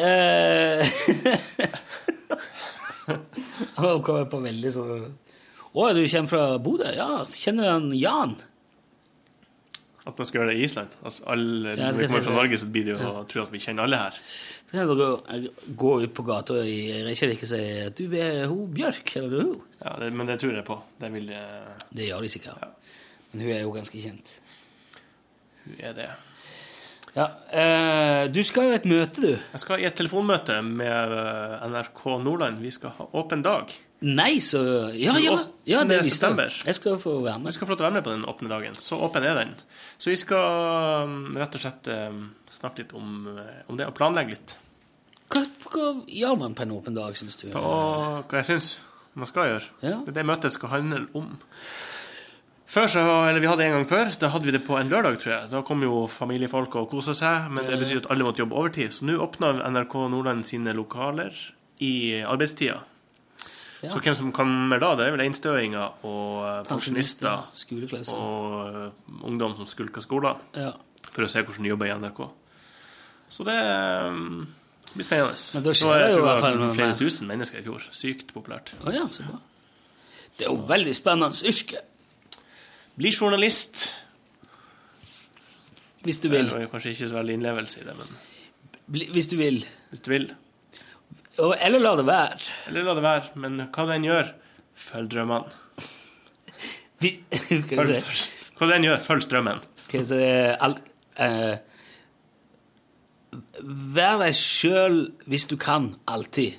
[3.80, 5.00] Han kommer kom på veldig sånn
[5.70, 6.88] Å, du kommer fra Bodø?
[6.94, 7.24] Ja.
[7.26, 8.36] Kjenner du han Jan?
[10.08, 10.94] At man skal gjøre det i Island.
[11.04, 12.36] Altså, alle, når vi kommer fra.
[12.38, 14.16] Norge, så blir det jo å tro at vi kjenner alle her.
[14.64, 15.50] Så kan jeg
[15.82, 19.12] gå ut på gata i Reykjavik og si at du er hun Bjørk.
[19.20, 19.60] Eller du er hun.
[19.82, 20.78] Ja, det, men det tror jeg på.
[21.02, 22.64] Det vil jeg Det gjør de sikkert.
[22.64, 22.70] Ja.
[23.32, 24.34] Men hun er jo ganske kjent.
[25.66, 26.10] Hun er det.
[27.16, 29.30] Ja, eh, Du skal jo i et møte, du.
[29.34, 32.60] Jeg skal i et telefonmøte med eh, NRK Nordland.
[32.62, 33.72] Vi skal ha åpen dag.
[34.00, 34.60] Nei, så
[34.96, 35.34] Ja, ja,
[35.68, 36.52] ja det visste jeg.
[36.64, 37.52] Jeg skal få være Du med.
[37.54, 38.74] skal få lov til å være med på den åpne dagen.
[38.78, 39.54] Så åpen er den.
[39.98, 43.96] Så vi skal um, rett og slett um, snakke litt om, uh, om det, og
[43.98, 44.56] planlegge litt.
[45.30, 47.50] Hva, hva gjør man på en åpen dag, syns du?
[47.52, 48.72] Og hva jeg syns
[49.18, 49.68] man skal gjøre.
[49.84, 49.98] Ja.
[50.06, 51.34] Det er det møtet skal handle om.
[52.70, 54.12] Før så, eller Vi hadde en gang før.
[54.20, 55.50] Da hadde vi det på en lørdag, tror jeg.
[55.50, 57.48] Da kom jo familiefolk og kosa seg.
[57.50, 58.94] Men det betyr at alle måtte jobbe overtid.
[58.94, 61.34] Så nå åpna NRK Nordland sine lokaler
[61.82, 62.78] i arbeidstida.
[63.80, 63.94] Ja.
[63.94, 67.46] Så hvem som kommer da, det er vel einstøinger og uh, pensjonister
[68.12, 68.90] og uh,
[69.24, 70.36] ungdom som skulker skoler.
[70.52, 70.74] Ja.
[71.10, 72.20] for å se hvordan de jobber i NRK.
[73.32, 74.44] Så det um,
[74.92, 75.38] blir spennende.
[75.56, 77.86] Men da skjer er det jo i hvert fall noe flere tusen mennesker i fjor.
[77.96, 78.74] Sykt populært.
[78.84, 79.40] Oh, ja, så bra.
[80.36, 81.82] Det er jo veldig spennende yrke,
[82.98, 83.88] Bli journalist.
[86.02, 86.46] hvis du Det vil.
[86.54, 88.08] er jo kanskje ikke så veldig innlevelse i det, men
[88.90, 89.64] Bli, hvis du vil.
[89.90, 90.30] hvis du vil.
[91.38, 92.38] Eller la det være.
[92.68, 93.30] Eller la det være.
[93.36, 94.32] Men hva den gjør,
[94.74, 95.52] følg drømmene.
[97.00, 97.14] Vi,
[97.70, 98.32] hva Følg, si?
[98.58, 99.60] hva den gjør, følg strømmen.
[99.86, 100.30] Skal så si
[100.60, 100.82] alt,
[101.16, 101.58] eh,
[103.94, 104.98] Vær deg sjøl
[105.30, 106.56] hvis du kan, alltid.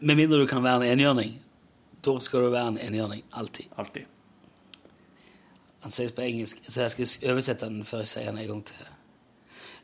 [0.00, 1.36] Med mindre du kan være en enhjørning.
[2.02, 3.22] Da skal du være en enhjørning.
[3.32, 3.68] Alltid.
[3.78, 4.04] Alltid.
[5.82, 8.64] Han sies på engelsk, så jeg skal oversette den før jeg sier den en gang
[8.68, 8.90] til.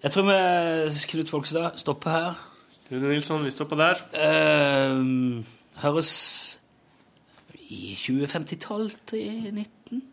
[0.02, 0.36] Jeg tror vi,
[1.12, 2.42] Knut Folkstad, stopper her.
[2.90, 4.02] Rune Nilsson, vi stopper der.
[4.92, 5.44] Uh,
[5.82, 6.12] høres
[7.68, 10.04] i 2050-tall til 19.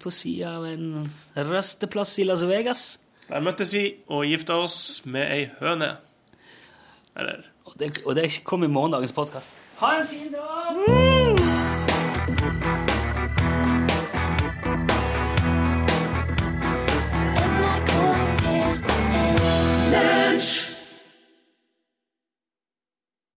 [0.00, 1.06] På sida av en
[1.36, 2.84] røsteplass i Las Vegas.
[3.28, 5.94] Der møttes vi og gifta oss med ei høne.
[7.16, 9.48] Eller Og det, og det kom i morgendagens podkast.
[9.76, 11.13] Ha en fin dag!